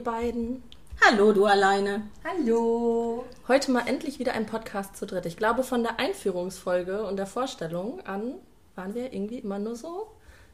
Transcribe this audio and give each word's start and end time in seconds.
ihr 0.00 0.04
beiden. 0.04 0.62
Hallo, 1.06 1.32
du 1.32 1.44
alleine. 1.44 2.02
Hallo. 2.24 3.24
Heute 3.48 3.70
mal 3.70 3.86
endlich 3.86 4.18
wieder 4.18 4.32
ein 4.32 4.46
Podcast 4.46 4.96
zu 4.96 5.06
dritt. 5.06 5.26
Ich 5.26 5.36
glaube, 5.36 5.62
von 5.62 5.82
der 5.82 5.98
Einführungsfolge 6.00 7.04
und 7.04 7.16
der 7.16 7.26
Vorstellung 7.26 8.00
an 8.06 8.34
waren 8.76 8.94
wir 8.94 9.12
irgendwie 9.12 9.38
immer 9.38 9.58
nur 9.58 9.76
so 9.76 10.06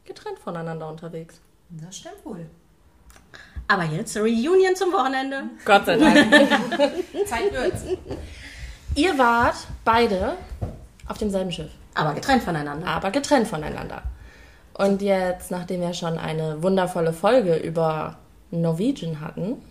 getrennt 0.05 0.39
voneinander 0.39 0.89
unterwegs. 0.89 1.39
Das 1.69 1.95
stimmt 1.97 2.25
wohl. 2.25 2.45
Aber 3.69 3.83
jetzt 3.83 4.17
Reunion 4.17 4.75
zum 4.75 4.91
Wochenende. 4.91 5.43
Gott 5.63 5.85
sei 5.85 5.97
Dank. 5.97 6.17
Zeit 7.25 7.53
wird's. 7.53 7.83
ihr 8.95 9.17
wart 9.17 9.55
beide 9.85 10.35
auf 11.07 11.17
demselben 11.17 11.53
Schiff, 11.53 11.71
Aber 11.93 12.13
getrennt 12.13 12.43
voneinander. 12.43 12.87
aber 12.87 13.11
getrennt 13.11 13.47
voneinander. 13.47 14.03
Und 14.73 15.01
jetzt, 15.01 15.51
nachdem 15.51 15.81
wir 15.81 15.93
schon 15.93 16.17
eine 16.17 16.61
wundervolle 16.61 17.13
Folge 17.13 17.55
über 17.55 18.17
Norwegian 18.51 19.21
hatten, 19.21 19.61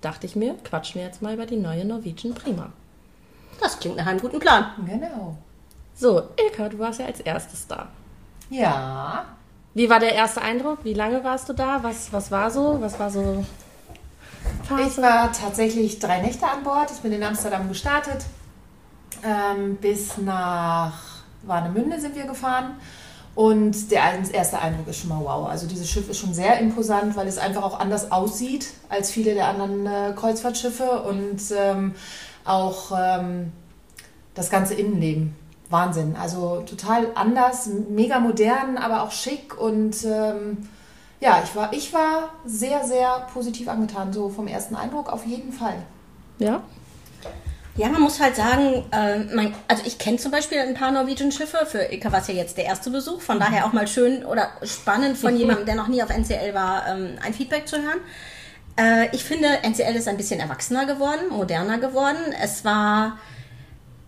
dachte 0.00 0.26
ich 0.26 0.36
mir, 0.36 0.54
quatschen 0.64 1.00
wir 1.00 1.06
jetzt 1.06 1.22
mal 1.22 1.34
über 1.34 1.46
die 1.46 1.56
neue 1.56 1.84
Norwegian 1.84 2.34
Prima. 2.34 2.70
Das 3.60 3.78
klingt 3.78 3.96
nach 3.96 4.06
einem 4.06 4.20
guten 4.20 4.38
Plan. 4.38 4.66
Genau. 4.86 5.36
So, 5.94 6.22
Ilka, 6.36 6.68
du 6.68 6.78
warst 6.78 7.00
ja 7.00 7.06
als 7.06 7.20
erstes 7.20 7.66
da. 7.66 7.88
Ja. 8.50 9.24
Wie 9.74 9.88
war 9.88 10.00
der 10.00 10.14
erste 10.14 10.42
Eindruck? 10.42 10.78
Wie 10.84 10.94
lange 10.94 11.22
warst 11.24 11.48
du 11.48 11.52
da? 11.52 11.82
Was, 11.82 12.12
was 12.12 12.30
war 12.30 12.50
so? 12.50 12.80
Was 12.80 12.98
war 12.98 13.10
so 13.10 13.44
Ich 14.86 14.98
war 14.98 15.32
tatsächlich 15.32 15.98
drei 15.98 16.20
Nächte 16.20 16.46
an 16.46 16.62
Bord. 16.62 16.90
Ich 16.90 16.98
bin 16.98 17.12
in 17.12 17.22
Amsterdam 17.22 17.68
gestartet. 17.68 18.24
Ähm, 19.24 19.76
bis 19.76 20.18
nach 20.18 20.94
Warnemünde 21.42 22.00
sind 22.00 22.14
wir 22.14 22.24
gefahren. 22.24 22.76
Und 23.34 23.90
der 23.90 24.00
erste 24.32 24.60
Eindruck 24.60 24.86
ist 24.86 25.00
schon 25.00 25.08
mal 25.08 25.20
wow. 25.20 25.48
Also 25.48 25.66
dieses 25.66 25.90
Schiff 25.90 26.08
ist 26.08 26.18
schon 26.18 26.34
sehr 26.34 26.58
imposant, 26.60 27.16
weil 27.16 27.26
es 27.26 27.38
einfach 27.38 27.62
auch 27.64 27.80
anders 27.80 28.12
aussieht 28.12 28.68
als 28.88 29.10
viele 29.10 29.34
der 29.34 29.48
anderen 29.48 29.86
äh, 29.86 30.12
Kreuzfahrtschiffe 30.14 31.02
und 31.02 31.40
ähm, 31.56 31.94
auch 32.44 32.92
ähm, 32.96 33.52
das 34.34 34.50
ganze 34.50 34.74
Innenleben. 34.74 35.34
Wahnsinn. 35.70 36.14
Also 36.14 36.62
total 36.66 37.08
anders, 37.16 37.68
mega 37.88 38.20
modern, 38.20 38.76
aber 38.76 39.02
auch 39.02 39.10
schick 39.10 39.58
und 39.60 40.04
ähm, 40.04 40.68
ja, 41.20 41.40
ich 41.42 41.56
war, 41.56 41.72
ich 41.72 41.92
war 41.92 42.30
sehr, 42.44 42.84
sehr 42.84 43.26
positiv 43.32 43.68
angetan, 43.68 44.12
so 44.12 44.28
vom 44.28 44.46
ersten 44.46 44.76
Eindruck 44.76 45.10
auf 45.10 45.24
jeden 45.26 45.52
Fall. 45.52 45.76
Ja? 46.38 46.62
Ja, 47.76 47.88
man 47.88 48.02
muss 48.02 48.20
halt 48.20 48.36
sagen, 48.36 48.84
äh, 48.92 49.18
man, 49.34 49.52
also 49.66 49.82
ich 49.84 49.98
kenne 49.98 50.18
zum 50.18 50.30
Beispiel 50.30 50.58
ein 50.58 50.74
paar 50.74 50.92
Norwegian-Schiffe. 50.92 51.66
Für 51.66 51.92
Ilka 51.92 52.12
war 52.12 52.20
es 52.20 52.28
ja 52.28 52.34
jetzt 52.34 52.56
der 52.56 52.66
erste 52.66 52.90
Besuch. 52.90 53.20
Von 53.20 53.40
daher 53.40 53.66
auch 53.66 53.72
mal 53.72 53.88
schön 53.88 54.24
oder 54.24 54.48
spannend 54.62 55.18
von 55.18 55.36
jemandem, 55.38 55.66
der 55.66 55.74
noch 55.74 55.88
nie 55.88 56.00
auf 56.00 56.10
NCL 56.10 56.54
war, 56.54 56.86
ähm, 56.86 57.18
ein 57.20 57.34
Feedback 57.34 57.66
zu 57.66 57.82
hören. 57.82 57.98
Äh, 58.76 59.14
ich 59.14 59.24
finde, 59.24 59.48
NCL 59.64 59.96
ist 59.96 60.06
ein 60.06 60.16
bisschen 60.16 60.38
erwachsener 60.38 60.86
geworden, 60.86 61.28
moderner 61.30 61.78
geworden. 61.78 62.32
Es 62.40 62.64
war 62.64 63.18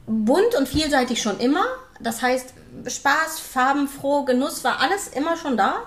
bunt 0.07 0.55
und 0.57 0.69
vielseitig 0.69 1.21
schon 1.21 1.41
immer. 1.41 1.65
Das 1.99 2.23
heißt, 2.23 2.55
Spaß, 2.87 3.41
farbenfroh, 3.41 4.25
Genuss 4.25 4.63
war 4.63 4.81
alles 4.81 5.09
immer 5.09 5.37
schon 5.37 5.57
da. 5.57 5.83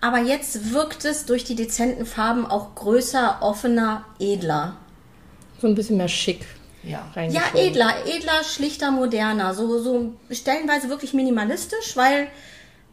Aber 0.00 0.18
jetzt 0.18 0.72
wirkt 0.72 1.04
es 1.04 1.26
durch 1.26 1.44
die 1.44 1.56
dezenten 1.56 2.06
Farben 2.06 2.46
auch 2.46 2.74
größer, 2.74 3.38
offener, 3.42 4.06
edler. 4.18 4.76
So 5.60 5.66
ein 5.66 5.74
bisschen 5.74 5.98
mehr 5.98 6.08
schick. 6.08 6.46
Ja. 6.82 7.10
Ja, 7.16 7.42
edler, 7.54 7.92
edler, 8.06 8.44
schlichter, 8.44 8.90
moderner. 8.90 9.54
So, 9.54 9.82
so 9.82 10.12
stellenweise 10.30 10.88
wirklich 10.88 11.12
minimalistisch, 11.12 11.96
weil 11.96 12.28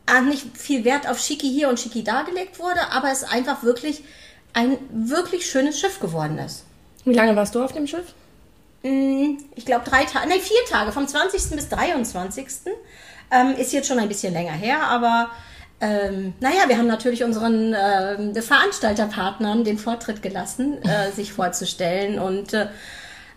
äh, 0.07 0.21
nicht 0.21 0.57
viel 0.57 0.83
Wert 0.85 1.07
auf 1.07 1.19
Schicki 1.19 1.49
hier 1.49 1.69
und 1.69 1.79
Schicki 1.79 2.03
da 2.03 2.23
gelegt 2.23 2.59
wurde, 2.59 2.91
aber 2.91 3.11
es 3.11 3.23
einfach 3.23 3.63
wirklich 3.63 4.03
ein 4.53 4.77
wirklich 4.91 5.49
schönes 5.49 5.79
Schiff 5.79 5.99
geworden 5.99 6.37
ist. 6.39 6.63
Wie 7.03 7.13
lange 7.13 7.35
warst 7.35 7.53
du 7.55 7.63
auf 7.63 7.73
dem 7.73 7.87
Schiff? 7.87 8.13
Mm, 8.83 9.37
Ich 9.55 9.65
glaube 9.65 9.87
drei 9.89 10.05
Tage, 10.05 10.27
nein, 10.29 10.39
vier 10.39 10.57
Tage, 10.69 10.91
vom 10.91 11.07
20. 11.07 11.55
bis 11.55 11.69
23. 11.69 12.47
Ähm, 13.31 13.55
ist 13.57 13.73
jetzt 13.73 13.87
schon 13.87 13.99
ein 13.99 14.07
bisschen 14.07 14.33
länger 14.33 14.53
her, 14.53 14.83
aber 14.83 15.29
ähm, 15.81 16.33
naja, 16.39 16.67
wir 16.67 16.77
haben 16.77 16.87
natürlich 16.87 17.23
unseren 17.23 17.75
ähm, 17.77 18.33
Veranstalterpartnern 18.35 19.63
den 19.63 19.77
Vortritt 19.77 20.21
gelassen, 20.21 20.81
äh, 20.83 21.11
sich 21.11 21.33
vorzustellen. 21.33 22.17
Und 22.17 22.53
äh, 22.53 22.67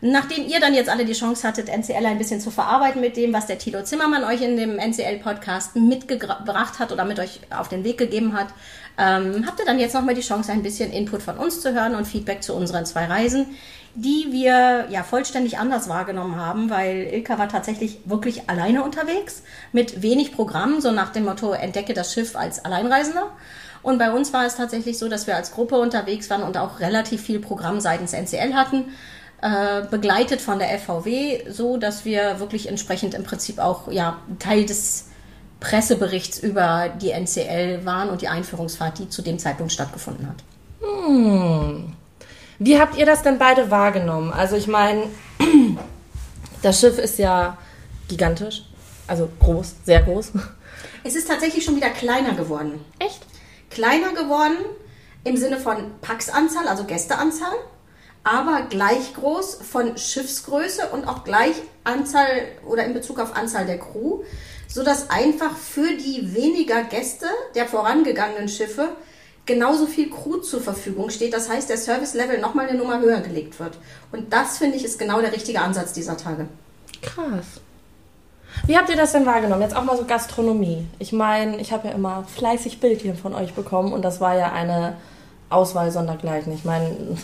nachdem 0.00 0.46
ihr 0.46 0.60
dann 0.60 0.74
jetzt 0.74 0.88
alle 0.88 1.04
die 1.04 1.12
Chance 1.12 1.46
hattet, 1.46 1.68
NCL 1.68 2.06
ein 2.06 2.18
bisschen 2.18 2.40
zu 2.40 2.50
verarbeiten 2.50 3.00
mit 3.00 3.16
dem, 3.16 3.32
was 3.32 3.46
der 3.46 3.58
Tilo 3.58 3.82
Zimmermann 3.82 4.24
euch 4.24 4.42
in 4.42 4.56
dem 4.56 4.78
NCL-Podcast 4.78 5.76
mitgebracht 5.76 6.78
hat 6.78 6.92
oder 6.92 7.04
mit 7.04 7.18
euch 7.18 7.40
auf 7.50 7.68
den 7.68 7.84
Weg 7.84 7.98
gegeben 7.98 8.32
hat, 8.32 8.48
ähm, 8.98 9.44
habt 9.46 9.58
ihr 9.60 9.66
dann 9.66 9.78
jetzt 9.78 9.94
nochmal 9.94 10.14
die 10.14 10.22
Chance, 10.22 10.52
ein 10.52 10.62
bisschen 10.62 10.92
Input 10.92 11.22
von 11.22 11.36
uns 11.38 11.60
zu 11.60 11.72
hören 11.72 11.94
und 11.94 12.06
Feedback 12.06 12.42
zu 12.42 12.54
unseren 12.54 12.86
zwei 12.86 13.06
Reisen, 13.06 13.46
die 13.94 14.28
wir 14.30 14.86
ja 14.90 15.02
vollständig 15.02 15.58
anders 15.58 15.88
wahrgenommen 15.88 16.36
haben, 16.36 16.70
weil 16.70 17.08
Ilka 17.12 17.38
war 17.38 17.48
tatsächlich 17.48 17.98
wirklich 18.04 18.48
alleine 18.48 18.84
unterwegs, 18.84 19.42
mit 19.72 20.02
wenig 20.02 20.32
Programm, 20.32 20.80
so 20.80 20.92
nach 20.92 21.12
dem 21.12 21.24
Motto, 21.24 21.52
entdecke 21.52 21.94
das 21.94 22.12
Schiff 22.12 22.36
als 22.36 22.64
Alleinreisender. 22.64 23.30
Und 23.82 23.98
bei 23.98 24.12
uns 24.12 24.32
war 24.32 24.44
es 24.44 24.56
tatsächlich 24.56 24.98
so, 24.98 25.08
dass 25.08 25.26
wir 25.26 25.36
als 25.36 25.52
Gruppe 25.52 25.78
unterwegs 25.78 26.28
waren 26.30 26.42
und 26.42 26.56
auch 26.56 26.80
relativ 26.80 27.22
viel 27.22 27.38
Programm 27.38 27.80
seitens 27.80 28.12
NCL 28.12 28.54
hatten, 28.54 28.86
äh, 29.40 29.82
begleitet 29.88 30.40
von 30.40 30.58
der 30.58 30.78
FVW, 30.78 31.50
so 31.50 31.76
dass 31.76 32.04
wir 32.04 32.40
wirklich 32.40 32.68
entsprechend 32.68 33.14
im 33.14 33.22
Prinzip 33.22 33.58
auch 33.58 33.90
ja 33.90 34.18
Teil 34.38 34.66
des 34.66 35.06
Presseberichts 35.60 36.38
über 36.38 36.88
die 36.88 37.10
NCL 37.10 37.84
waren 37.84 38.10
und 38.10 38.22
die 38.22 38.28
Einführungsfahrt, 38.28 38.98
die 38.98 39.08
zu 39.08 39.22
dem 39.22 39.38
Zeitpunkt 39.38 39.72
stattgefunden 39.72 40.28
hat. 40.28 40.36
Wie 42.58 42.80
habt 42.80 42.96
ihr 42.96 43.06
das 43.06 43.22
denn 43.22 43.38
beide 43.38 43.70
wahrgenommen? 43.70 44.32
Also 44.32 44.56
ich 44.56 44.66
meine, 44.66 45.04
das 46.62 46.80
Schiff 46.80 46.98
ist 46.98 47.18
ja 47.18 47.56
gigantisch, 48.08 48.64
also 49.06 49.28
groß, 49.40 49.76
sehr 49.84 50.02
groß. 50.02 50.32
Es 51.04 51.14
ist 51.14 51.28
tatsächlich 51.28 51.64
schon 51.64 51.76
wieder 51.76 51.90
kleiner 51.90 52.34
geworden. 52.34 52.84
Echt? 52.98 53.20
Kleiner 53.70 54.12
geworden 54.12 54.56
im 55.24 55.36
Sinne 55.36 55.58
von 55.58 55.76
Paxanzahl, 56.00 56.66
also 56.68 56.84
Gästeanzahl, 56.84 57.54
aber 58.24 58.62
gleich 58.68 59.14
groß 59.14 59.60
von 59.70 59.96
Schiffsgröße 59.96 60.88
und 60.92 61.06
auch 61.06 61.24
gleich 61.24 61.54
Anzahl 61.84 62.28
oder 62.66 62.84
in 62.84 62.94
Bezug 62.94 63.18
auf 63.18 63.36
Anzahl 63.36 63.66
der 63.66 63.78
Crew, 63.78 64.20
sodass 64.68 65.10
einfach 65.10 65.56
für 65.56 65.96
die 65.96 66.34
weniger 66.34 66.84
Gäste 66.84 67.26
der 67.54 67.66
vorangegangenen 67.66 68.48
Schiffe 68.48 68.88
genauso 69.46 69.86
viel 69.86 70.10
Crew 70.10 70.36
zur 70.36 70.60
Verfügung 70.60 71.10
steht. 71.10 71.32
Das 71.32 71.48
heißt, 71.48 71.70
der 71.70 71.78
Service-Level 71.78 72.38
nochmal 72.38 72.68
eine 72.68 72.78
Nummer 72.78 73.00
höher 73.00 73.20
gelegt 73.20 73.58
wird. 73.58 73.78
Und 74.12 74.32
das, 74.32 74.58
finde 74.58 74.76
ich, 74.76 74.84
ist 74.84 74.98
genau 74.98 75.20
der 75.20 75.32
richtige 75.32 75.60
Ansatz 75.60 75.94
dieser 75.94 76.16
Tage. 76.16 76.46
Krass. 77.00 77.46
Wie 78.66 78.76
habt 78.76 78.90
ihr 78.90 78.96
das 78.96 79.12
denn 79.12 79.24
wahrgenommen? 79.24 79.62
Jetzt 79.62 79.74
auch 79.74 79.84
mal 79.84 79.96
so 79.96 80.04
Gastronomie. 80.04 80.86
Ich 80.98 81.12
meine, 81.12 81.58
ich 81.58 81.72
habe 81.72 81.88
ja 81.88 81.94
immer 81.94 82.24
fleißig 82.24 82.80
Bildchen 82.80 83.16
von 83.16 83.34
euch 83.34 83.54
bekommen 83.54 83.92
und 83.92 84.02
das 84.02 84.20
war 84.20 84.36
ja 84.36 84.52
eine 84.52 84.96
Auswahl 85.48 85.90
sondergleichen. 85.90 86.52
Ich 86.52 86.64
meine, 86.64 87.16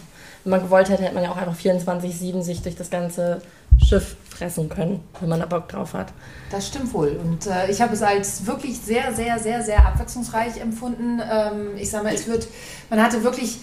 wenn 0.45 0.51
man 0.51 0.63
gewollt 0.63 0.89
hätte, 0.89 1.03
hätte 1.03 1.15
man 1.15 1.25
ja 1.25 1.31
auch 1.31 1.37
einfach 1.37 1.57
24-7 1.57 2.43
sich 2.43 2.63
durch 2.63 2.77
das 2.77 2.91
ganze 2.91 3.41
Schiff 3.83 4.17
fressen 4.29 4.69
können, 4.69 5.03
wenn 5.21 5.29
man 5.29 5.41
da 5.41 5.47
Bock 5.47 5.69
drauf 5.69 5.95
hat. 5.95 6.13
Das 6.51 6.69
stimmt 6.69 6.93
wohl. 6.93 7.19
Und 7.23 7.47
äh, 7.47 7.71
ich 7.71 7.81
habe 7.81 7.95
es 7.95 8.03
als 8.03 8.47
wirklich 8.47 8.79
sehr, 8.79 9.13
sehr, 9.15 9.39
sehr, 9.39 9.63
sehr 9.63 9.87
abwechslungsreich 9.87 10.61
empfunden. 10.61 11.21
Ähm, 11.21 11.71
ich 11.77 11.91
sage 11.91 12.05
mal, 12.05 12.15
es 12.15 12.27
wird, 12.27 12.47
man 12.91 13.03
hatte 13.03 13.25
wirklich 13.25 13.59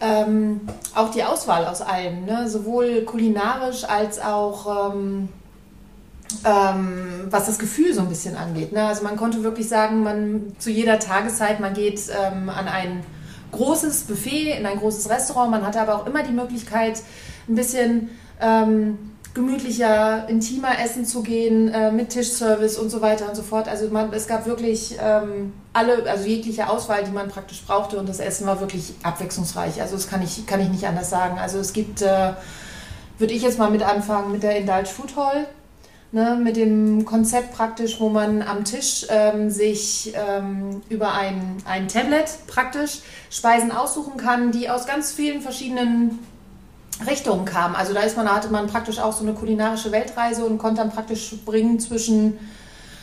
ähm, 0.00 0.62
auch 0.94 1.10
die 1.10 1.22
Auswahl 1.22 1.66
aus 1.66 1.80
allem, 1.80 2.24
ne? 2.24 2.48
sowohl 2.48 3.02
kulinarisch 3.02 3.84
als 3.84 4.20
auch 4.20 4.94
ähm, 4.94 5.28
ähm, 6.44 7.26
was 7.30 7.46
das 7.46 7.58
Gefühl 7.58 7.94
so 7.94 8.00
ein 8.00 8.08
bisschen 8.08 8.36
angeht. 8.36 8.72
Ne? 8.72 8.84
Also 8.84 9.04
man 9.04 9.16
konnte 9.16 9.44
wirklich 9.44 9.68
sagen, 9.68 10.02
man 10.02 10.56
zu 10.58 10.70
jeder 10.70 10.98
Tageszeit, 10.98 11.60
man 11.60 11.74
geht 11.74 12.00
ähm, 12.10 12.48
an 12.48 12.68
ein 12.68 13.04
großes 13.52 14.04
Buffet, 14.04 14.58
in 14.58 14.66
ein 14.66 14.78
großes 14.78 15.08
Restaurant. 15.08 15.50
Man 15.50 15.66
hatte 15.66 15.80
aber 15.80 15.94
auch 15.96 16.06
immer 16.06 16.22
die 16.22 16.32
Möglichkeit, 16.32 17.00
ein 17.48 17.54
bisschen 17.54 18.10
ähm, 18.40 18.98
gemütlicher, 19.34 20.28
intimer 20.28 20.78
essen 20.82 21.06
zu 21.06 21.22
gehen, 21.22 21.68
äh, 21.68 21.90
mit 21.90 22.10
Tischservice 22.10 22.78
und 22.78 22.90
so 22.90 23.00
weiter 23.00 23.28
und 23.28 23.34
so 23.34 23.42
fort. 23.42 23.68
Also 23.68 23.88
man, 23.88 24.12
es 24.12 24.26
gab 24.26 24.46
wirklich 24.46 24.96
ähm, 25.00 25.52
alle, 25.72 26.08
also 26.10 26.26
jegliche 26.26 26.68
Auswahl, 26.68 27.04
die 27.04 27.10
man 27.10 27.28
praktisch 27.28 27.62
brauchte 27.64 27.98
und 27.98 28.08
das 28.08 28.20
Essen 28.20 28.46
war 28.46 28.60
wirklich 28.60 28.94
abwechslungsreich. 29.02 29.80
Also 29.80 29.96
das 29.96 30.08
kann 30.08 30.22
ich, 30.22 30.46
kann 30.46 30.60
ich 30.60 30.68
nicht 30.68 30.86
anders 30.86 31.08
sagen. 31.08 31.38
Also 31.38 31.58
es 31.58 31.72
gibt, 31.72 32.02
äh, 32.02 32.32
würde 33.18 33.32
ich 33.32 33.42
jetzt 33.42 33.58
mal 33.58 33.70
mit 33.70 33.82
anfangen, 33.82 34.32
mit 34.32 34.42
der 34.42 34.56
Indulge 34.56 34.88
Food 34.88 35.16
Hall. 35.16 35.46
Ne, 36.14 36.36
mit 36.36 36.56
dem 36.56 37.06
Konzept 37.06 37.54
praktisch, 37.54 37.98
wo 37.98 38.10
man 38.10 38.42
am 38.42 38.64
Tisch 38.64 39.06
ähm, 39.08 39.48
sich 39.48 40.12
ähm, 40.14 40.82
über 40.90 41.14
ein, 41.14 41.56
ein 41.64 41.88
Tablet 41.88 42.26
praktisch 42.46 42.98
Speisen 43.30 43.72
aussuchen 43.72 44.18
kann, 44.18 44.52
die 44.52 44.68
aus 44.68 44.86
ganz 44.86 45.12
vielen 45.12 45.40
verschiedenen 45.40 46.18
Richtungen 47.06 47.46
kamen. 47.46 47.74
Also 47.74 47.94
da 47.94 48.00
ist 48.00 48.14
man, 48.18 48.26
da 48.26 48.34
hatte 48.34 48.50
man 48.50 48.66
praktisch 48.66 48.98
auch 48.98 49.14
so 49.14 49.24
eine 49.24 49.32
kulinarische 49.32 49.90
Weltreise 49.90 50.44
und 50.44 50.58
konnte 50.58 50.82
dann 50.82 50.90
praktisch 50.90 51.30
springen 51.30 51.80
zwischen, 51.80 52.38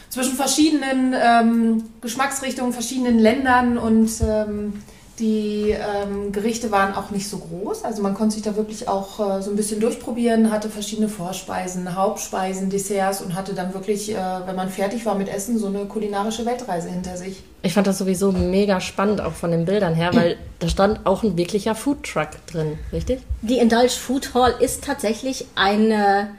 zwischen 0.10 0.36
verschiedenen 0.36 1.16
ähm, 1.20 1.86
Geschmacksrichtungen, 2.02 2.74
verschiedenen 2.74 3.18
Ländern 3.18 3.80
und 3.80 4.12
ähm, 4.22 4.84
Die 5.20 5.72
ähm, 5.72 6.32
Gerichte 6.32 6.72
waren 6.72 6.96
auch 6.96 7.12
nicht 7.12 7.28
so 7.28 7.40
groß, 7.40 7.84
also 7.84 8.02
man 8.02 8.14
konnte 8.14 8.36
sich 8.36 8.44
da 8.44 8.56
wirklich 8.56 8.88
auch 8.88 9.20
äh, 9.20 9.42
so 9.42 9.50
ein 9.50 9.58
bisschen 9.58 9.82
durchprobieren, 9.82 10.50
hatte 10.50 10.70
verschiedene 10.70 11.10
Vorspeisen, 11.10 11.94
Hauptspeisen, 11.96 12.70
Desserts 12.70 13.22
und 13.22 13.36
hatte 13.36 13.54
dann 13.54 13.74
wirklich, 13.74 14.14
äh, 14.14 14.18
wenn 14.46 14.56
man 14.56 14.70
fertig 14.70 15.06
war 15.06 15.16
mit 15.16 15.28
Essen, 15.28 15.60
so 15.60 15.68
eine 15.68 15.86
kulinarische 15.86 16.46
Weltreise 16.46 16.90
hinter 16.90 17.18
sich. 17.18 17.44
Ich 17.64 17.74
fand 17.74 17.88
das 17.88 17.98
sowieso 17.98 18.32
mega 18.32 18.80
spannend, 18.80 19.20
auch 19.20 19.34
von 19.34 19.52
den 19.52 19.66
Bildern 19.66 19.94
her, 19.94 20.12
weil 20.14 20.38
da 20.60 20.70
stand 20.70 21.06
auch 21.06 21.24
ein 21.24 21.36
wirklicher 21.36 21.76
Foodtruck 21.76 22.30
drin, 22.50 22.80
richtig? 22.94 23.20
Die 23.42 23.58
Indulge 23.58 23.90
Food 23.90 24.34
Hall 24.34 24.54
ist 24.62 24.86
tatsächlich 24.86 25.48
eine, 25.56 26.30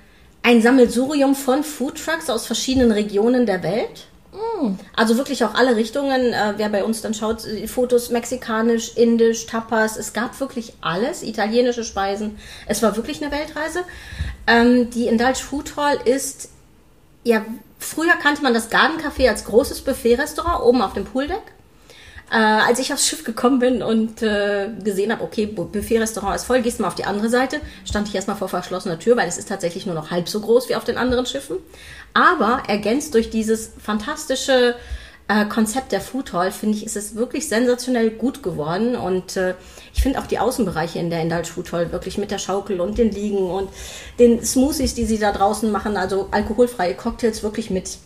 ein 0.42 0.62
Sammelsurium 0.62 1.34
von 1.34 1.64
Foodtrucks 1.64 2.30
aus 2.30 2.46
verschiedenen 2.46 2.92
Regionen 2.92 3.44
der 3.44 3.62
Welt. 3.62 4.06
Also 4.94 5.16
wirklich 5.16 5.44
auch 5.44 5.54
alle 5.54 5.76
Richtungen. 5.76 6.32
Äh, 6.32 6.54
wer 6.56 6.68
bei 6.68 6.84
uns 6.84 7.00
dann 7.00 7.14
schaut, 7.14 7.44
äh, 7.44 7.66
Fotos 7.66 8.10
mexikanisch, 8.10 8.96
indisch, 8.96 9.46
Tapas. 9.46 9.96
Es 9.96 10.12
gab 10.12 10.38
wirklich 10.40 10.74
alles, 10.80 11.22
italienische 11.22 11.84
Speisen. 11.84 12.38
Es 12.66 12.82
war 12.82 12.96
wirklich 12.96 13.22
eine 13.22 13.32
Weltreise. 13.32 13.84
Ähm, 14.46 14.90
die 14.90 15.06
Indulge 15.06 15.38
Food 15.38 15.76
Hall 15.76 15.98
ist, 16.04 16.50
ja, 17.24 17.44
früher 17.78 18.14
kannte 18.22 18.42
man 18.42 18.54
das 18.54 18.70
Garden 18.70 18.98
Café 18.98 19.28
als 19.28 19.44
großes 19.44 19.80
Buffet-Restaurant 19.82 20.62
oben 20.62 20.82
auf 20.82 20.92
dem 20.92 21.04
Pooldeck. 21.04 21.42
Äh, 22.32 22.36
als 22.36 22.78
ich 22.78 22.92
aufs 22.92 23.08
Schiff 23.08 23.24
gekommen 23.24 23.58
bin 23.58 23.82
und 23.82 24.22
äh, 24.22 24.68
gesehen 24.84 25.10
habe, 25.10 25.24
okay, 25.24 25.46
Bu- 25.46 25.64
Buffet-Restaurant 25.64 26.36
ist 26.36 26.44
voll, 26.44 26.62
gehst 26.62 26.78
mal 26.78 26.86
auf 26.86 26.94
die 26.94 27.04
andere 27.04 27.28
Seite, 27.28 27.60
stand 27.84 28.06
ich 28.06 28.14
erstmal 28.14 28.36
vor 28.36 28.48
verschlossener 28.48 29.00
Tür, 29.00 29.16
weil 29.16 29.26
es 29.28 29.36
ist 29.36 29.48
tatsächlich 29.48 29.84
nur 29.84 29.96
noch 29.96 30.12
halb 30.12 30.28
so 30.28 30.40
groß 30.40 30.68
wie 30.68 30.76
auf 30.76 30.84
den 30.84 30.96
anderen 30.96 31.26
Schiffen. 31.26 31.56
Aber 32.14 32.62
ergänzt 32.68 33.14
durch 33.14 33.30
dieses 33.30 33.72
fantastische 33.82 34.76
äh, 35.26 35.44
Konzept 35.46 35.90
der 35.90 36.00
Food 36.00 36.32
Hall, 36.32 36.52
finde 36.52 36.76
ich, 36.76 36.86
ist 36.86 36.96
es 36.96 37.16
wirklich 37.16 37.48
sensationell 37.48 38.10
gut 38.10 38.44
geworden. 38.44 38.94
Und 38.94 39.36
äh, 39.36 39.54
ich 39.92 40.00
finde 40.00 40.20
auch 40.20 40.26
die 40.26 40.38
Außenbereiche 40.38 41.00
in 41.00 41.10
der 41.10 41.22
Indulge 41.22 41.48
Food 41.48 41.72
Hall 41.72 41.90
wirklich 41.90 42.16
mit 42.16 42.30
der 42.30 42.38
Schaukel 42.38 42.80
und 42.80 42.96
den 42.96 43.10
Liegen 43.10 43.50
und 43.50 43.70
den 44.20 44.44
Smoothies, 44.44 44.94
die 44.94 45.04
sie 45.04 45.18
da 45.18 45.32
draußen 45.32 45.70
machen, 45.72 45.96
also 45.96 46.28
alkoholfreie 46.30 46.94
Cocktails 46.94 47.42
wirklich 47.42 47.70
mit 47.70 47.98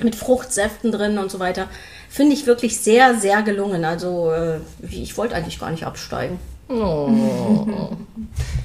mit 0.00 0.14
Fruchtsäften 0.14 0.92
drin 0.92 1.18
und 1.18 1.30
so 1.30 1.38
weiter. 1.38 1.68
Finde 2.08 2.34
ich 2.34 2.46
wirklich 2.46 2.80
sehr, 2.80 3.14
sehr 3.18 3.42
gelungen. 3.42 3.84
Also 3.84 4.32
äh, 4.32 4.60
ich 4.82 5.16
wollte 5.16 5.34
eigentlich 5.34 5.60
gar 5.60 5.70
nicht 5.70 5.84
absteigen. 5.84 6.38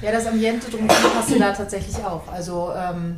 Ja, 0.01 0.11
das 0.11 0.27
Ambiente 0.27 0.69
drumherum 0.69 1.11
passte 1.11 1.39
da 1.39 1.51
tatsächlich 1.51 1.97
auch. 1.97 2.21
Also 2.31 2.71
ähm, 2.77 3.17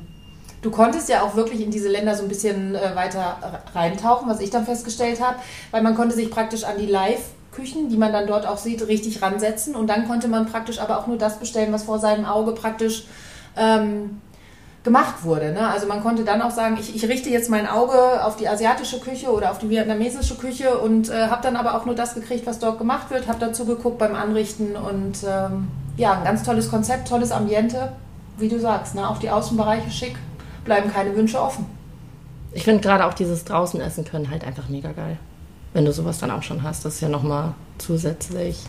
du 0.61 0.71
konntest 0.71 1.09
ja 1.09 1.21
auch 1.21 1.35
wirklich 1.35 1.61
in 1.61 1.71
diese 1.71 1.89
Länder 1.89 2.15
so 2.15 2.23
ein 2.23 2.29
bisschen 2.29 2.73
äh, 2.73 2.95
weiter 2.95 3.61
reintauchen, 3.75 4.29
was 4.29 4.39
ich 4.39 4.49
dann 4.49 4.65
festgestellt 4.65 5.21
habe, 5.21 5.37
weil 5.71 5.83
man 5.83 5.95
konnte 5.95 6.15
sich 6.15 6.31
praktisch 6.31 6.63
an 6.63 6.77
die 6.79 6.85
Live-Küchen, 6.85 7.89
die 7.89 7.97
man 7.97 8.13
dann 8.13 8.27
dort 8.27 8.47
auch 8.47 8.57
sieht, 8.57 8.87
richtig 8.87 9.21
ransetzen 9.21 9.75
und 9.75 9.87
dann 9.87 10.07
konnte 10.07 10.29
man 10.29 10.45
praktisch 10.45 10.79
aber 10.79 10.97
auch 10.97 11.07
nur 11.07 11.17
das 11.17 11.37
bestellen, 11.37 11.73
was 11.73 11.83
vor 11.83 11.99
seinem 11.99 12.25
Auge 12.25 12.53
praktisch 12.53 13.03
ähm, 13.57 14.21
gemacht 14.83 15.23
wurde. 15.23 15.51
Ne? 15.51 15.67
Also 15.67 15.87
man 15.87 16.01
konnte 16.01 16.23
dann 16.23 16.41
auch 16.41 16.51
sagen, 16.51 16.77
ich, 16.79 16.95
ich 16.95 17.07
richte 17.07 17.29
jetzt 17.29 17.49
mein 17.49 17.67
Auge 17.67 18.23
auf 18.23 18.37
die 18.37 18.47
asiatische 18.47 18.99
Küche 18.99 19.31
oder 19.31 19.51
auf 19.51 19.59
die 19.59 19.69
vietnamesische 19.69 20.35
Küche 20.35 20.77
und 20.77 21.09
äh, 21.09 21.27
habe 21.27 21.41
dann 21.43 21.57
aber 21.57 21.75
auch 21.75 21.85
nur 21.85 21.95
das 21.95 22.15
gekriegt, 22.15 22.45
was 22.45 22.59
dort 22.59 22.77
gemacht 22.77 23.09
wird, 23.09 23.27
habe 23.27 23.39
dazu 23.39 23.65
geguckt 23.65 23.97
beim 23.97 24.15
Anrichten 24.15 24.75
und 24.75 25.17
ähm, 25.27 25.67
ja, 25.97 26.13
ein 26.13 26.23
ganz 26.23 26.43
tolles 26.43 26.69
Konzept, 26.69 27.09
tolles 27.09 27.31
Ambiente, 27.31 27.91
wie 28.37 28.47
du 28.47 28.59
sagst, 28.59 28.95
ne? 28.95 29.09
auch 29.09 29.17
die 29.17 29.29
Außenbereiche 29.29 29.91
schick, 29.91 30.15
bleiben 30.63 30.91
keine 30.91 31.15
Wünsche 31.15 31.41
offen. 31.41 31.65
Ich 32.53 32.63
finde 32.63 32.81
gerade 32.81 33.05
auch 33.05 33.13
dieses 33.13 33.43
draußen 33.43 33.79
essen 33.81 34.05
können 34.05 34.31
halt 34.31 34.45
einfach 34.45 34.69
mega 34.69 34.91
geil. 34.93 35.17
Wenn 35.73 35.85
du 35.85 35.91
sowas 35.91 36.19
dann 36.19 36.31
auch 36.31 36.41
schon 36.41 36.63
hast, 36.63 36.85
das 36.85 36.95
ist 36.95 37.01
ja 37.01 37.09
nochmal 37.09 37.53
zusätzlich. 37.77 38.63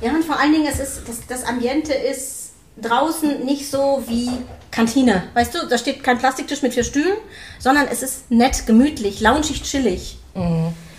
Ja, 0.00 0.10
und 0.10 0.24
vor 0.24 0.38
allen 0.38 0.52
Dingen, 0.52 0.66
es 0.68 0.80
ist, 0.80 1.08
das, 1.08 1.26
das 1.28 1.44
Ambiente 1.44 1.94
ist 1.94 2.41
draußen 2.80 3.44
nicht 3.44 3.70
so 3.70 4.02
wie 4.06 4.30
Kantine. 4.70 5.24
Weißt 5.34 5.54
du, 5.54 5.66
da 5.68 5.76
steht 5.78 6.02
kein 6.02 6.18
Plastiktisch 6.18 6.62
mit 6.62 6.74
vier 6.74 6.84
Stühlen, 6.84 7.16
sondern 7.58 7.86
es 7.88 8.02
ist 8.02 8.30
nett, 8.30 8.66
gemütlich, 8.66 9.20
loungig, 9.20 9.62
chillig. 9.62 10.18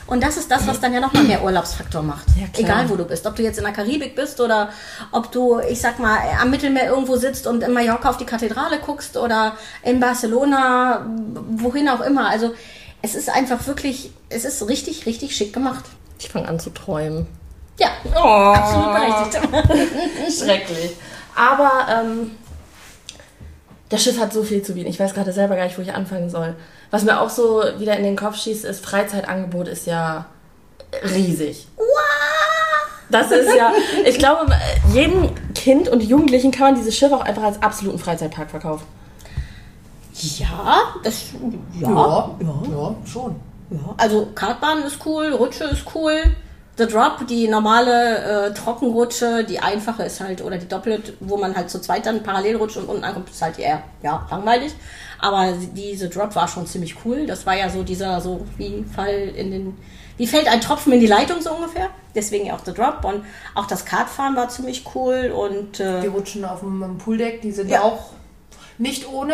Und 0.06 0.22
das 0.22 0.38
ist 0.38 0.52
das, 0.52 0.68
was 0.68 0.80
dann 0.80 0.94
ja 0.94 1.00
nochmal 1.00 1.24
mehr 1.24 1.44
Urlaubsfaktor 1.44 2.04
macht. 2.04 2.26
Ja. 2.40 2.46
Egal, 2.62 2.90
wo 2.90 2.96
du 2.96 3.06
bist. 3.06 3.26
Ob 3.26 3.36
du 3.36 3.42
jetzt 3.42 3.58
in 3.58 3.64
der 3.64 3.74
Karibik 3.74 4.16
bist 4.16 4.40
oder 4.42 4.70
ob 5.12 5.32
du, 5.32 5.60
ich 5.60 5.80
sag 5.80 5.98
mal, 5.98 6.20
am 6.40 6.50
Mittelmeer 6.50 6.90
irgendwo 6.90 7.16
sitzt 7.16 7.48
und 7.48 7.64
in 7.64 7.74
Mallorca 7.74 8.10
auf 8.10 8.18
die 8.18 8.26
Kathedrale 8.26 8.80
guckst 8.80 9.18
oder 9.18 9.58
in 9.82 10.00
Barcelona, 10.00 11.06
wohin 11.50 11.90
auch 11.90 12.02
immer. 12.02 12.30
Also 12.30 12.54
es 13.02 13.16
ist 13.16 13.30
einfach 13.30 13.66
wirklich, 13.66 14.12
es 14.30 14.46
ist 14.46 14.68
richtig, 14.68 15.06
richtig 15.06 15.36
schick 15.36 15.54
gemacht. 15.54 15.86
Ich 16.20 16.30
fange 16.30 16.48
an 16.48 16.60
zu 16.60 16.70
träumen. 16.70 17.28
Ja, 17.80 17.90
absolut 18.54 18.94
berechtigt. 18.94 20.40
Schrecklich. 20.40 20.92
Aber 21.36 21.72
ähm, 21.90 22.32
das 23.90 24.04
Schiff 24.04 24.20
hat 24.20 24.34
so 24.34 24.44
viel 24.44 24.62
zu 24.62 24.74
bieten. 24.74 24.90
Ich 24.90 25.00
weiß 25.00 25.14
gerade 25.14 25.32
selber 25.32 25.56
gar 25.56 25.66
nicht, 25.66 25.78
wo 25.78 25.82
ich 25.82 25.94
anfangen 25.94 26.30
soll. 26.30 26.56
Was 26.92 27.04
mir 27.04 27.20
auch 27.20 27.30
so 27.30 27.64
wieder 27.78 27.98
in 27.98 28.04
den 28.04 28.16
Kopf 28.16 28.38
schießt, 28.38 28.66
ist, 28.66 28.84
Freizeitangebot 28.84 29.68
ist 29.68 29.88
ja 29.88 30.26
riesig. 31.04 31.68
Das 33.10 33.32
ist 33.32 33.56
ja, 33.56 33.72
ich 34.06 34.18
glaube, 34.18 34.52
jedem 34.92 35.30
Kind 35.54 35.90
und 35.90 36.02
Jugendlichen 36.02 36.52
kann 36.52 36.74
man 36.74 36.76
dieses 36.76 36.98
Schiff 36.98 37.12
auch 37.12 37.22
einfach 37.22 37.44
als 37.44 37.62
absoluten 37.62 38.00
Freizeitpark 38.00 38.50
verkaufen. 38.50 38.86
Ja, 40.14 40.96
das, 41.04 41.26
ja, 41.80 41.90
ja, 41.90 42.36
ja 42.40 42.96
schon. 43.06 43.36
ja. 43.70 43.96
Also 43.98 44.30
Kartbahn 44.34 44.84
ist 44.84 45.06
cool, 45.06 45.34
Rutsche 45.34 45.66
ist 45.66 45.86
cool. 45.94 46.24
The 46.76 46.88
Drop, 46.88 47.28
die 47.28 47.48
normale 47.48 48.48
äh, 48.48 48.54
Trockenrutsche, 48.54 49.44
die 49.44 49.60
einfache 49.60 50.04
ist 50.04 50.20
halt, 50.22 50.42
oder 50.44 50.58
die 50.58 50.68
Doppelt, 50.68 51.14
wo 51.20 51.38
man 51.38 51.56
halt 51.56 51.70
zu 51.70 51.80
zweit 51.80 52.06
dann 52.08 52.24
parallel 52.24 52.56
rutscht 52.56 52.78
und 52.78 52.90
unten 52.90 53.04
ankommt, 53.04 53.30
ist 53.30 53.42
halt 53.42 53.60
eher, 53.60 53.84
ja, 54.02 54.26
langweilig. 54.32 54.74
Aber 55.20 55.54
diese 55.76 56.10
Drop 56.10 56.36
war 56.36 56.48
schon 56.48 56.66
ziemlich 56.66 56.96
cool. 57.06 57.28
Das 57.28 57.46
war 57.46 57.56
ja 57.56 57.70
so 57.70 57.84
dieser, 57.84 58.20
so 58.22 58.46
wie 58.58 58.84
Fall 58.94 59.32
in 59.36 59.52
den, 59.52 59.78
wie 60.18 60.26
fällt 60.26 60.48
ein 60.48 60.62
Tropfen 60.62 60.94
in 60.94 61.00
die 61.00 61.08
Leitung 61.08 61.42
so 61.42 61.52
ungefähr. 61.52 61.90
Deswegen 62.16 62.48
ja 62.48 62.56
auch 62.56 62.66
The 62.66 62.74
Drop. 62.74 63.06
Und 63.06 63.24
auch 63.54 63.68
das 63.68 63.86
Kartfahren 63.86 64.36
war 64.36 64.50
ziemlich 64.50 64.84
cool 64.96 65.32
und, 65.32 65.78
Die 65.78 65.84
äh, 65.84 66.08
Rutschen 66.08 66.44
auf 66.44 66.62
dem 66.62 66.98
Pooldeck, 66.98 67.42
die 67.42 67.52
sind 67.52 67.70
Ja. 67.70 67.82
auch 67.84 68.10
nicht 68.80 69.08
ohne. 69.08 69.34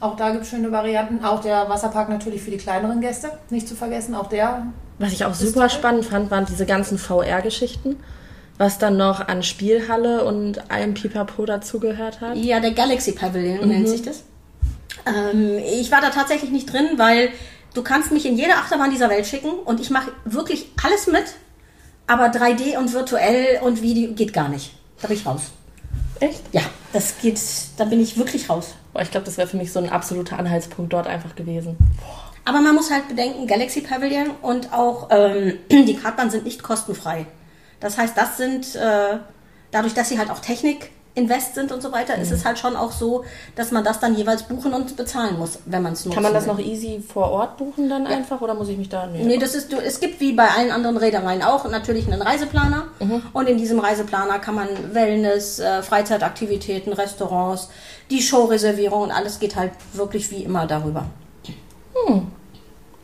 Auch 0.00 0.16
da 0.16 0.30
gibt 0.30 0.44
es 0.44 0.50
schöne 0.50 0.72
Varianten. 0.72 1.22
Auch 1.24 1.42
der 1.42 1.68
Wasserpark 1.68 2.08
natürlich 2.08 2.42
für 2.42 2.50
die 2.50 2.56
kleineren 2.56 3.02
Gäste, 3.02 3.30
nicht 3.50 3.68
zu 3.68 3.74
vergessen. 3.74 4.14
Auch 4.14 4.28
der 4.28 4.66
Was 4.98 5.12
ich 5.12 5.24
auch 5.26 5.34
super 5.34 5.68
spannend 5.68 6.06
fand, 6.06 6.30
waren 6.30 6.46
diese 6.46 6.64
ganzen 6.64 6.96
VR-Geschichten, 6.96 7.96
was 8.56 8.78
dann 8.78 8.96
noch 8.96 9.28
an 9.28 9.42
Spielhalle 9.42 10.24
und 10.24 10.70
allem 10.70 10.94
Pipapo 10.94 11.44
dazugehört 11.44 12.22
hat. 12.22 12.36
Ja, 12.36 12.60
der 12.60 12.72
Galaxy 12.72 13.12
Pavilion 13.12 13.68
nennt 13.68 13.88
sich 13.88 14.00
das. 14.00 14.24
Ähm, 15.06 15.58
ich 15.58 15.92
war 15.92 16.00
da 16.00 16.08
tatsächlich 16.08 16.50
nicht 16.50 16.72
drin, 16.72 16.88
weil 16.96 17.28
du 17.74 17.82
kannst 17.82 18.10
mich 18.10 18.24
in 18.24 18.36
jede 18.36 18.54
Achterbahn 18.54 18.90
dieser 18.90 19.10
Welt 19.10 19.26
schicken 19.26 19.50
und 19.50 19.80
ich 19.80 19.90
mache 19.90 20.12
wirklich 20.24 20.72
alles 20.82 21.08
mit, 21.08 21.24
aber 22.06 22.26
3D 22.26 22.78
und 22.78 22.92
virtuell 22.94 23.60
und 23.62 23.82
Video 23.82 24.12
geht 24.14 24.32
gar 24.32 24.48
nicht. 24.48 24.72
Da 25.00 25.08
bin 25.08 25.16
ich 25.18 25.26
raus. 25.26 25.42
Echt? 26.20 26.42
Ja, 26.52 26.62
das 26.92 27.18
geht, 27.20 27.38
da 27.76 27.84
bin 27.84 28.00
ich 28.00 28.16
wirklich 28.16 28.48
raus. 28.48 28.74
Boah, 28.92 29.02
ich 29.02 29.10
glaube, 29.10 29.26
das 29.26 29.36
wäre 29.38 29.48
für 29.48 29.56
mich 29.56 29.72
so 29.72 29.78
ein 29.78 29.88
absoluter 29.88 30.38
Anhaltspunkt 30.38 30.92
dort 30.92 31.06
einfach 31.06 31.36
gewesen. 31.36 31.76
Aber 32.44 32.60
man 32.60 32.74
muss 32.74 32.90
halt 32.90 33.08
bedenken, 33.08 33.46
Galaxy 33.46 33.82
Pavilion 33.82 34.30
und 34.42 34.72
auch 34.72 35.08
ähm, 35.10 35.58
die 35.70 35.96
Kartbahn 35.96 36.30
sind 36.30 36.44
nicht 36.44 36.62
kostenfrei. 36.62 37.26
Das 37.78 37.96
heißt, 37.96 38.16
das 38.16 38.36
sind, 38.36 38.74
äh, 38.74 39.18
dadurch, 39.70 39.94
dass 39.94 40.08
sie 40.08 40.18
halt 40.18 40.30
auch 40.30 40.40
Technik 40.40 40.90
invest 41.14 41.54
sind 41.54 41.72
und 41.72 41.82
so 41.82 41.92
weiter, 41.92 42.16
ist 42.16 42.30
es 42.30 42.44
halt 42.44 42.58
schon 42.58 42.76
auch 42.76 42.92
so, 42.92 43.24
dass 43.56 43.72
man 43.72 43.82
das 43.82 43.98
dann 43.98 44.14
jeweils 44.14 44.44
buchen 44.44 44.72
und 44.72 44.96
bezahlen 44.96 45.38
muss, 45.38 45.58
wenn 45.66 45.82
man 45.82 45.94
es 45.94 46.04
nutzen 46.04 46.14
Kann 46.14 46.22
man 46.22 46.32
das 46.32 46.46
will. 46.46 46.54
noch 46.54 46.60
easy 46.60 47.02
vor 47.06 47.30
Ort 47.30 47.56
buchen 47.56 47.88
dann 47.88 48.06
einfach 48.06 48.40
oder 48.40 48.54
muss 48.54 48.68
ich 48.68 48.78
mich 48.78 48.88
da... 48.88 49.06
Nee, 49.06 49.38
das 49.38 49.54
ist, 49.54 49.72
du, 49.72 49.76
es 49.76 49.98
gibt 50.00 50.20
wie 50.20 50.32
bei 50.32 50.48
allen 50.48 50.70
anderen 50.70 50.96
Reedereien 50.96 51.42
auch 51.42 51.68
natürlich 51.68 52.06
einen 52.06 52.22
Reiseplaner. 52.22 52.84
Und 53.32 53.48
in 53.48 53.58
diesem 53.58 53.80
Reiseplaner 53.80 54.38
kann 54.38 54.54
man 54.54 54.68
Wellness, 54.92 55.58
äh, 55.58 55.82
Freizeitaktivitäten, 55.82 56.92
Restaurants, 56.92 57.70
die 58.10 58.22
Showreservierung 58.22 59.02
und 59.02 59.10
alles 59.10 59.38
geht 59.40 59.56
halt 59.56 59.72
wirklich 59.92 60.30
wie 60.30 60.44
immer 60.44 60.66
darüber. 60.66 61.06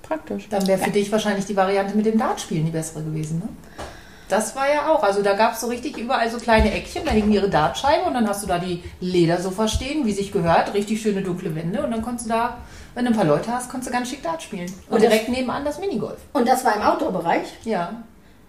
Praktisch. 0.03 0.49
Dann 0.49 0.67
wäre 0.67 0.79
für 0.79 0.91
dich 0.91 1.11
wahrscheinlich 1.11 1.47
die 1.47 1.57
Variante 1.57 1.97
mit 1.97 2.07
dem 2.07 2.19
Dartspielen 2.19 2.65
die 2.67 2.71
bessere 2.71 3.03
gewesen, 3.03 3.41
ne? 3.41 3.49
Das 4.29 4.57
war 4.57 4.69
ja 4.73 4.89
auch. 4.93 5.03
Also 5.03 5.23
da 5.23 5.35
gab 5.35 5.53
es 5.55 5.61
so 5.61 5.69
richtig 5.69 5.97
überall 5.99 6.29
so 6.31 6.39
kleine 6.39 6.73
Eckchen, 6.73 7.05
da 7.05 7.13
hingen 7.13 7.31
ihre 7.33 7.49
Dartscheiben 7.49 8.07
und 8.07 8.15
dann 8.15 8.29
hast 8.29 8.43
du 8.43 8.47
da 8.49 8.59
die 8.59 8.83
Ledersofa 9.01 9.69
stehen, 9.69 10.05
wie 10.05 10.13
sich 10.13 10.33
gehört, 10.33 10.75
richtig 10.75 11.01
schöne 11.01 11.23
dunkle 11.23 11.55
Wände 11.55 11.83
und 11.83 11.91
dann 11.93 12.03
konntest 12.03 12.27
du 12.27 12.31
da, 12.33 12.57
wenn 12.95 13.05
du 13.05 13.13
ein 13.13 13.17
paar 13.17 13.25
Leute 13.27 13.53
hast, 13.53 13.71
konntest 13.71 13.91
du 13.91 13.97
ganz 13.97 14.09
schick 14.11 14.23
Dart 14.23 14.43
spielen. 14.43 14.73
Und, 14.89 14.95
Und 14.97 15.03
direkt 15.03 15.29
nebenan 15.29 15.65
das 15.65 15.79
Minigolf. 15.79 16.19
Und 16.33 16.49
das 16.49 16.65
war 16.65 16.75
im 16.75 16.83
Outdoor-Bereich, 16.83 17.47
Ja. 17.65 18.03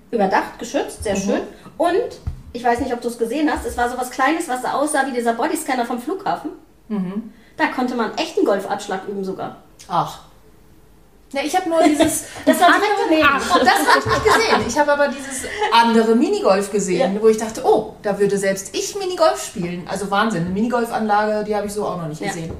überdacht, 0.09 0.57
geschützt, 0.57 1.03
sehr 1.03 1.15
schön. 1.15 1.41
Und 1.77 2.19
ich 2.53 2.63
weiß 2.63 2.79
nicht, 2.79 2.93
ob 2.93 3.01
du 3.01 3.09
es 3.09 3.17
gesehen 3.19 3.51
hast, 3.51 3.65
es 3.65 3.77
war 3.77 3.89
so 3.89 3.97
was 3.97 4.09
Kleines, 4.09 4.47
was 4.47 4.61
so 4.63 4.69
aussah 4.69 5.05
wie 5.05 5.11
dieser 5.11 5.33
Bodyscanner 5.33 5.85
vom 5.85 5.99
Flughafen. 5.99 6.51
Da 7.57 7.67
konnte 7.75 7.95
man 7.95 8.15
echten 8.17 8.45
Golfabschlag 8.45 9.01
üben 9.07 9.23
sogar. 9.23 9.57
Ach, 9.89 10.19
Ja, 11.33 11.41
ich 11.43 11.55
habe 11.55 11.69
nur 11.69 11.83
dieses. 11.83 12.23
Das 12.45 12.57
daneben. 12.59 13.27
Ach, 13.29 13.59
das 13.59 13.69
habe 13.69 13.99
ich 13.99 14.05
nicht 14.05 14.23
gesehen. 14.23 14.65
Ich 14.67 14.79
habe 14.79 14.93
aber 14.93 15.07
dieses 15.09 15.43
andere 15.73 16.15
Minigolf 16.15 16.71
gesehen, 16.71 17.17
wo 17.21 17.27
ich 17.27 17.37
dachte, 17.37 17.61
oh, 17.65 17.95
da 18.01 18.17
würde 18.17 18.37
selbst 18.37 18.73
ich 18.73 18.95
Minigolf 18.97 19.43
spielen. 19.43 19.85
Also 19.89 20.09
Wahnsinn. 20.09 20.41
Eine 20.45 20.51
Minigolfanlage, 20.51 21.43
die 21.43 21.55
habe 21.55 21.67
ich 21.67 21.73
so 21.73 21.85
auch 21.85 21.97
noch 21.97 22.07
nicht 22.07 22.21
Ja. 22.21 22.27
gesehen. 22.27 22.53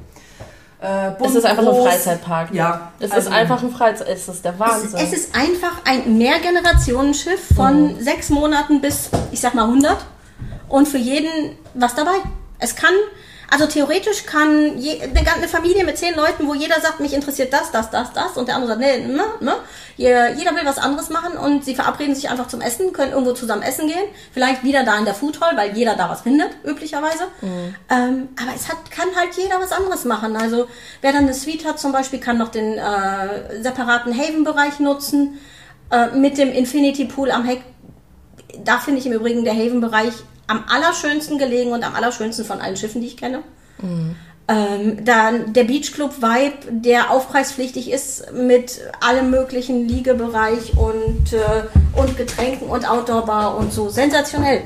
Äh, 0.80 1.12
bunt, 1.18 1.30
Es 1.32 1.36
ist 1.38 1.46
einfach 1.46 1.64
ein 1.64 1.70
groß. 1.70 1.88
Freizeitpark. 1.88 2.54
Ja. 2.54 2.92
Es 3.00 3.12
Also- 3.12 3.30
ist 3.30 3.36
einfach 3.36 3.64
ein 3.64 3.72
Freizeit. 3.72 4.10
Es 4.10 4.28
ist 4.28 4.44
der 4.46 4.54
Es, 4.54 4.60
Wahnsinn. 4.60 5.00
es 5.00 5.14
ist 5.14 5.36
einfach 5.36 5.78
ein 5.86 6.18
Mehrgenerationenschiff 6.18 7.48
von 7.56 8.00
sechs 8.00 8.30
Monaten 8.30 8.82
bis, 8.82 9.10
ich 9.32 9.40
sag 9.40 9.54
mal, 9.56 9.66
100. 9.66 9.98
Und 10.70 10.88
für 10.88 10.98
jeden 11.00 11.58
was 11.74 11.96
dabei. 11.96 12.16
Es 12.60 12.76
kann, 12.76 12.94
also 13.50 13.66
theoretisch 13.66 14.26
kann 14.26 14.78
je, 14.78 15.02
eine 15.02 15.24
ganze 15.24 15.48
Familie 15.48 15.84
mit 15.84 15.98
zehn 15.98 16.16
Leuten, 16.16 16.48
wo 16.48 16.54
jeder 16.54 16.80
sagt, 16.82 17.00
mich 17.00 17.14
interessiert 17.14 17.54
das, 17.54 17.72
das, 17.72 17.90
das, 17.90 18.14
das. 18.14 18.38
Und 18.38 18.48
der 18.48 18.56
andere 18.56 18.72
sagt, 18.72 18.82
nee, 18.82 19.08
ne, 19.08 19.24
ne. 19.40 19.56
Jeder, 19.96 20.36
will 20.56 20.66
was 20.66 20.78
anderes 20.78 21.10
machen 21.10 21.38
und 21.38 21.66
sie 21.66 21.74
verabreden 21.74 22.14
sich 22.14 22.30
einfach 22.30 22.48
zum 22.48 22.62
Essen, 22.62 22.94
können 22.94 23.14
irgendwo 23.14 23.34
zusammen 23.34 23.64
essen 23.64 23.88
gehen. 23.88 24.04
Vielleicht 24.32 24.64
wieder 24.64 24.84
da 24.84 24.98
in 24.98 25.06
der 25.06 25.16
Food 25.16 25.42
Hall, 25.42 25.58
weil 25.58 25.76
jeder 25.76 25.96
da 25.96 26.10
was 26.10 26.22
findet, 26.22 26.50
üblicherweise. 26.64 27.24
Ähm, 27.90 28.30
aber 28.40 28.52
es 28.56 28.70
hat, 28.70 28.92
kann 28.92 29.08
halt 29.16 29.36
jeder 29.36 29.60
was 29.60 29.72
anderes 29.72 30.06
machen. 30.06 30.36
Also 30.36 30.68
wer 31.02 31.14
dann 31.14 31.24
eine 31.24 31.34
Suite 31.34 31.66
hat 31.66 31.80
zum 31.80 31.92
Beispiel, 31.92 32.20
kann 32.20 32.38
noch 32.38 32.50
den 32.50 32.78
äh, 32.78 33.62
separaten 33.62 34.14
Haven-Bereich 34.14 34.80
nutzen. 34.80 35.40
Äh, 35.90 36.18
mit 36.18 36.38
dem 36.38 36.52
Infinity 36.52 37.06
Pool 37.06 37.32
am 37.32 37.46
Heck. 37.46 37.62
Da 38.64 38.80
finde 38.80 39.00
ich 39.00 39.06
im 39.06 39.14
Übrigen 39.14 39.46
der 39.46 39.54
Haven-Bereich 39.54 40.14
am 40.48 40.64
allerschönsten 40.68 41.38
gelegen 41.38 41.72
und 41.72 41.84
am 41.84 41.96
allerschönsten 41.96 42.46
von 42.46 42.62
allen 42.62 42.78
Schiffen, 42.78 43.02
die 43.02 43.08
ich 43.08 43.18
kenne. 43.18 43.44
Ähm, 44.50 45.04
dann 45.04 45.52
der 45.52 45.66
Beach 45.66 45.92
Club 45.94 46.22
Vibe, 46.22 46.56
der 46.70 47.12
aufpreispflichtig 47.12 47.92
ist 47.92 48.32
mit 48.32 48.80
allem 49.02 49.30
möglichen 49.30 49.88
Liegebereich 49.90 50.78
und, 50.78 51.34
äh, 51.34 52.00
und 52.00 52.16
Getränken 52.18 52.70
und 52.70 52.90
Outdoor-Bar 52.90 53.58
und 53.58 53.74
so. 53.74 53.90
Sensationell. 53.90 54.62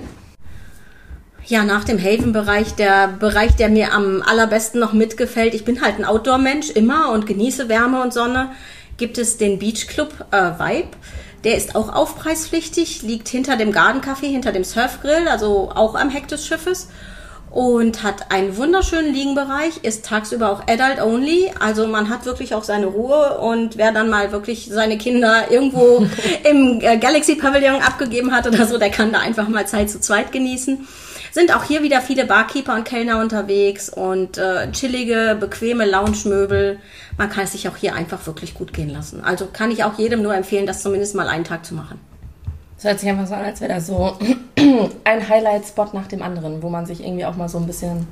Ja, 1.48 1.64
nach 1.64 1.84
dem 1.84 2.00
Haven-Bereich, 2.00 2.76
der 2.76 3.08
Bereich, 3.08 3.56
der 3.56 3.70
mir 3.70 3.92
am 3.94 4.22
allerbesten 4.22 4.80
noch 4.80 4.94
mitgefällt, 4.94 5.56
ich 5.56 5.66
bin 5.66 5.82
halt 5.82 5.98
ein 5.98 6.06
Outdoor-Mensch 6.06 6.70
immer 6.70 7.12
und 7.12 7.26
genieße 7.26 7.68
Wärme 7.68 8.04
und 8.04 8.14
Sonne, 8.14 8.52
gibt 8.98 9.18
es 9.18 9.38
den 9.38 9.58
Beach 9.58 9.88
Club 9.88 10.14
äh, 10.30 10.60
Vibe. 10.60 10.90
Der 11.44 11.56
ist 11.56 11.76
auch 11.76 11.90
aufpreispflichtig, 11.90 13.02
liegt 13.02 13.28
hinter 13.28 13.58
dem 13.58 13.72
Garden 13.72 14.02
Café, 14.02 14.28
hinter 14.28 14.52
dem 14.52 14.64
Surfgrill, 14.64 15.28
also 15.28 15.72
auch 15.74 15.96
am 15.96 16.10
Heck 16.10 16.28
des 16.28 16.46
Schiffes 16.46 16.88
und 17.52 18.02
hat 18.02 18.32
einen 18.32 18.56
wunderschönen 18.56 19.14
Liegenbereich, 19.14 19.84
ist 19.84 20.06
tagsüber 20.06 20.52
auch 20.52 20.62
adult 20.68 21.02
only, 21.02 21.52
also 21.60 21.86
man 21.86 22.10
hat 22.10 22.26
wirklich 22.26 22.56
auch 22.56 22.64
seine 22.64 22.86
Ruhe 22.86 23.38
und 23.40 23.78
wer 23.78 23.92
dann 23.92 24.10
mal 24.10 24.32
wirklich 24.32 24.70
seine 24.72 24.98
Kinder 24.98 25.52
irgendwo 25.52 26.08
im 26.50 26.80
äh, 26.82 26.98
Galaxy 26.98 27.36
Pavillon 27.36 27.82
abgegeben 27.82 28.32
hat 28.32 28.48
oder 28.48 28.66
so, 28.66 28.78
der 28.78 28.90
kann 28.90 29.12
da 29.12 29.20
einfach 29.20 29.50
mal 29.50 29.68
Zeit 29.68 29.90
zu 29.90 30.00
zweit 30.00 30.32
genießen. 30.32 30.88
Sind 31.34 31.56
auch 31.56 31.64
hier 31.64 31.82
wieder 31.82 32.02
viele 32.02 32.26
Barkeeper 32.26 32.76
und 32.76 32.84
Kellner 32.84 33.20
unterwegs 33.20 33.90
und 33.90 34.38
äh, 34.38 34.70
chillige, 34.72 35.38
bequeme 35.40 35.86
Lounge-Möbel. 35.86 36.80
Man 37.18 37.30
kann 37.30 37.46
es 37.46 37.54
sich 37.54 37.70
auch 37.70 37.78
hier 37.78 37.96
einfach 37.96 38.26
wirklich 38.28 38.54
gut 38.54 38.74
gehen 38.74 38.90
lassen. 38.90 39.24
Also 39.24 39.46
kann 39.46 39.72
ich 39.72 39.86
auch 39.86 39.98
jedem 39.98 40.24
nur 40.24 40.36
empfehlen, 40.36 40.66
das 40.66 40.82
zumindest 40.82 41.16
mal 41.16 41.30
einen 41.30 41.46
Tag 41.46 41.66
zu 41.66 41.74
machen. 41.74 42.00
Es 42.78 42.84
hört 42.84 43.00
sich 43.00 43.10
einfach 43.10 43.28
so 43.28 43.36
an, 43.36 43.46
als 43.46 43.62
wäre 43.62 43.74
das 43.74 43.88
so 43.88 44.18
ein 45.04 45.30
Highlight-Spot 45.30 45.88
nach 45.94 46.08
dem 46.08 46.22
anderen, 46.22 46.62
wo 46.62 46.70
man 46.70 46.86
sich 46.86 47.04
irgendwie 47.04 47.26
auch 47.26 47.36
mal 47.36 47.50
so 47.50 47.58
ein 47.58 47.68
bisschen 47.68 48.08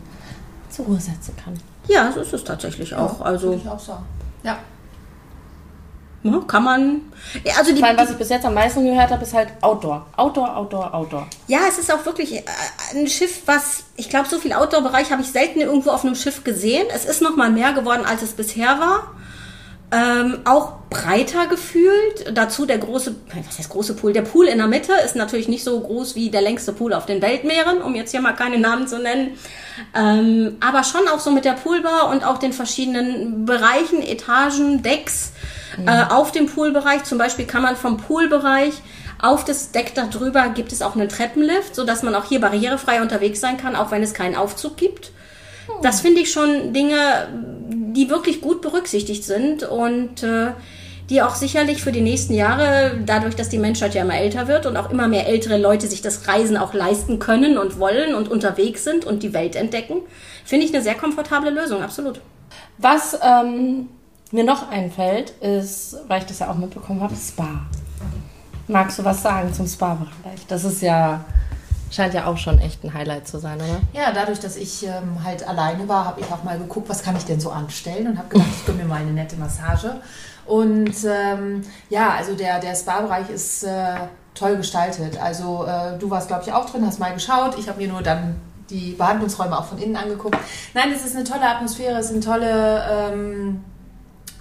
zur 0.70 0.86
Ruhe 0.86 1.00
setzen 1.00 1.36
kann. 1.44 1.60
Ja, 1.88 2.12
so 2.12 2.20
ist 2.20 2.34
es 2.34 2.44
tatsächlich 2.44 2.94
auch. 2.94 3.22
Also 3.22 3.50
Würde 3.50 3.62
ich 3.64 3.70
auch 3.70 3.80
sagen. 3.80 4.06
Ja. 4.44 4.58
ne, 6.24 6.42
kann 6.48 6.64
man. 6.64 7.02
Ja, 7.44 7.54
also 7.58 7.74
die, 7.74 7.80
Vor 7.80 7.88
allem, 7.88 7.98
was 7.98 8.12
ich 8.12 8.18
bis 8.18 8.30
jetzt 8.30 8.46
am 8.46 8.54
meisten 8.54 8.86
gehört 8.86 9.10
habe, 9.10 9.24
ist 9.24 9.34
halt 9.34 9.50
Outdoor. 9.62 10.06
Outdoor, 10.16 10.56
Outdoor, 10.56 10.94
Outdoor. 10.94 11.28
Ja, 11.48 11.60
es 11.68 11.80
ist 11.80 11.92
auch 11.92 12.06
wirklich 12.06 12.38
äh, 12.38 12.44
ein 12.94 13.08
Schiff, 13.08 13.42
was, 13.46 13.86
ich 13.96 14.10
glaube, 14.10 14.30
so 14.30 14.38
viel 14.38 14.54
Outdoor-Bereich 14.54 15.12
habe 15.12 15.22
ich 15.22 15.32
selten 15.32 15.62
irgendwo 15.62 15.90
auf 15.90 16.06
einem 16.06 16.16
Schiff 16.16 16.44
gesehen. 16.44 16.88
Es 16.94 17.06
ist 17.06 17.22
noch 17.22 17.36
mal 17.36 17.50
mehr 17.50 17.74
geworden, 17.74 18.06
als 18.06 18.22
es 18.22 18.34
bisher 18.34 18.80
war. 18.80 19.12
Ähm, 19.92 20.42
auch 20.46 20.74
breiter 20.90 21.48
gefühlt. 21.48 22.32
Dazu 22.34 22.66
der 22.66 22.78
große, 22.78 23.16
was 23.48 23.58
heißt 23.58 23.70
große 23.70 23.96
Pool? 23.96 24.14
Der 24.14 24.22
Pool 24.22 24.48
in 24.48 24.60
der 24.60 24.68
Mitte 24.68 24.94
ist 25.04 25.16
natürlich 25.16 25.48
nicht 25.48 25.64
so 25.64 25.80
groß 25.80 26.16
wie 26.16 26.30
der 26.30 26.42
längste 26.42 26.74
Pool 26.74 26.94
auf 26.94 27.08
den 27.08 27.22
Weltmeeren, 27.22 27.82
um 27.82 27.96
jetzt 27.96 28.12
hier 28.12 28.22
mal 28.22 28.34
keine 28.34 28.60
Namen 28.60 28.88
zu 28.88 29.00
nennen. 29.00 29.38
Ähm, 29.96 30.58
aber 30.60 30.84
schon 30.84 31.08
auch 31.08 31.20
so 31.20 31.32
mit 31.32 31.46
der 31.46 31.54
Poolbar 31.54 32.10
und 32.10 32.24
auch 32.24 32.38
den 32.38 32.54
verschiedenen 32.54 33.46
Bereichen, 33.46 34.04
Etagen, 34.04 34.84
Decks 34.84 35.32
äh, 35.86 36.04
auf 36.12 36.32
dem 36.32 36.48
Poolbereich. 36.48 37.04
Zum 37.04 37.18
Beispiel 37.18 37.46
kann 37.46 37.64
man 37.64 37.76
vom 37.76 37.98
Poolbereich 37.98 38.74
auf 39.22 39.44
das 39.44 39.72
Deck 39.72 39.94
da 39.96 40.06
drüber 40.06 40.50
gibt 40.50 40.72
es 40.72 40.82
auch 40.82 40.96
einen 40.96 41.10
Treppenlift, 41.10 41.76
so 41.76 41.86
dass 41.86 42.04
man 42.04 42.16
auch 42.16 42.26
hier 42.26 42.40
barrierefrei 42.40 43.02
unterwegs 43.02 43.42
sein 43.42 43.58
kann, 43.58 43.76
auch 43.76 43.92
wenn 43.92 44.02
es 44.02 44.14
keinen 44.14 44.36
Aufzug 44.36 44.78
gibt. 44.78 45.12
Das 45.82 46.02
finde 46.02 46.22
ich 46.22 46.32
schon 46.32 46.74
Dinge, 46.74 46.96
die 47.94 48.10
wirklich 48.10 48.42
gut 48.42 48.62
berücksichtigt 48.62 49.24
sind 49.24 49.64
und 49.64 50.24
äh, 50.24 50.52
die 51.10 51.22
auch 51.24 51.34
sicherlich 51.34 51.82
für 51.82 51.92
die 51.92 52.02
nächsten 52.02 52.34
Jahre, 52.34 53.00
dadurch, 53.06 53.36
dass 53.36 53.50
die 53.50 53.58
Menschheit 53.58 53.96
ja 53.96 54.04
immer 54.04 54.18
älter 54.18 54.48
wird 54.48 54.66
und 54.68 54.78
auch 54.78 54.92
immer 54.92 55.08
mehr 55.08 55.28
ältere 55.28 55.58
Leute 55.58 55.88
sich 55.88 56.02
das 56.02 56.28
Reisen 56.28 56.56
auch 56.56 56.74
leisten 56.74 57.18
können 57.18 57.58
und 57.58 57.80
wollen 57.80 58.14
und 58.14 58.30
unterwegs 58.30 58.84
sind 58.84 59.06
und 59.06 59.24
die 59.24 59.34
Welt 59.34 59.56
entdecken, 59.56 60.02
finde 60.46 60.66
ich 60.66 60.74
eine 60.74 60.84
sehr 60.84 60.96
komfortable 60.96 61.50
Lösung, 61.50 61.82
absolut. 61.82 62.22
Was 62.78 63.18
ähm, 63.24 63.90
mir 64.32 64.44
noch 64.44 64.70
einfällt, 64.70 65.32
ist, 65.42 65.98
weil 66.08 66.20
ich 66.20 66.28
das 66.28 66.40
ja 66.40 66.52
auch 66.52 66.58
mitbekommen 66.58 67.02
habe, 67.02 67.16
Spa. 67.16 67.66
Magst 68.68 69.00
du 69.00 69.04
was 69.04 69.24
sagen 69.24 69.52
zum 69.52 69.66
Spa-Bereich? 69.66 70.46
Das 70.48 70.64
ist 70.64 70.82
ja, 70.82 71.26
scheint 71.92 72.14
ja 72.14 72.26
auch 72.26 72.38
schon 72.38 72.60
echt 72.60 72.84
ein 72.84 72.94
Highlight 72.94 73.28
zu 73.28 73.40
sein, 73.40 73.58
oder? 73.58 73.82
Ja, 73.94 74.12
dadurch, 74.14 74.40
dass 74.40 74.56
ich 74.56 74.86
ähm, 74.86 75.24
halt 75.24 75.48
alleine 75.48 75.88
war, 75.88 76.06
habe 76.06 76.22
ich 76.22 76.32
auch 76.32 76.44
mal 76.44 76.58
geguckt, 76.58 76.90
was 76.90 77.04
kann 77.04 77.16
ich 77.16 77.26
denn 77.26 77.40
so 77.40 77.50
anstellen 77.50 78.08
und 78.08 78.18
habe 78.18 78.30
gedacht, 78.30 78.50
ich 78.56 78.66
gönne 78.66 78.84
mir 78.84 78.90
mal 78.90 79.02
eine 79.02 79.12
nette 79.12 79.36
Massage. 79.36 79.96
Und 80.46 80.96
ähm, 81.06 81.64
ja, 81.90 82.12
also 82.18 82.34
der, 82.36 82.60
der 82.60 82.76
Spa-Bereich 82.76 83.30
ist 83.30 83.64
äh, 83.64 83.96
toll 84.34 84.58
gestaltet. 84.58 85.22
Also 85.22 85.66
äh, 85.66 85.98
du 85.98 86.10
warst, 86.10 86.28
glaube 86.28 86.44
ich, 86.46 86.54
auch 86.54 86.70
drin, 86.70 86.86
hast 86.86 87.00
mal 87.00 87.14
geschaut. 87.14 87.58
Ich 87.60 87.68
habe 87.70 87.80
mir 87.80 87.88
nur 87.88 88.02
dann 88.02 88.36
die 88.70 88.92
Behandlungsräume 88.92 89.58
auch 89.58 89.66
von 89.66 89.78
innen 89.78 89.96
angeguckt. 89.96 90.38
Nein, 90.74 90.92
es 90.96 91.06
ist 91.06 91.16
eine 91.16 91.24
tolle 91.24 91.48
Atmosphäre, 91.48 92.00
es 92.00 92.10
sind 92.10 92.24
tolle... 92.24 92.84
Ähm, 92.92 93.64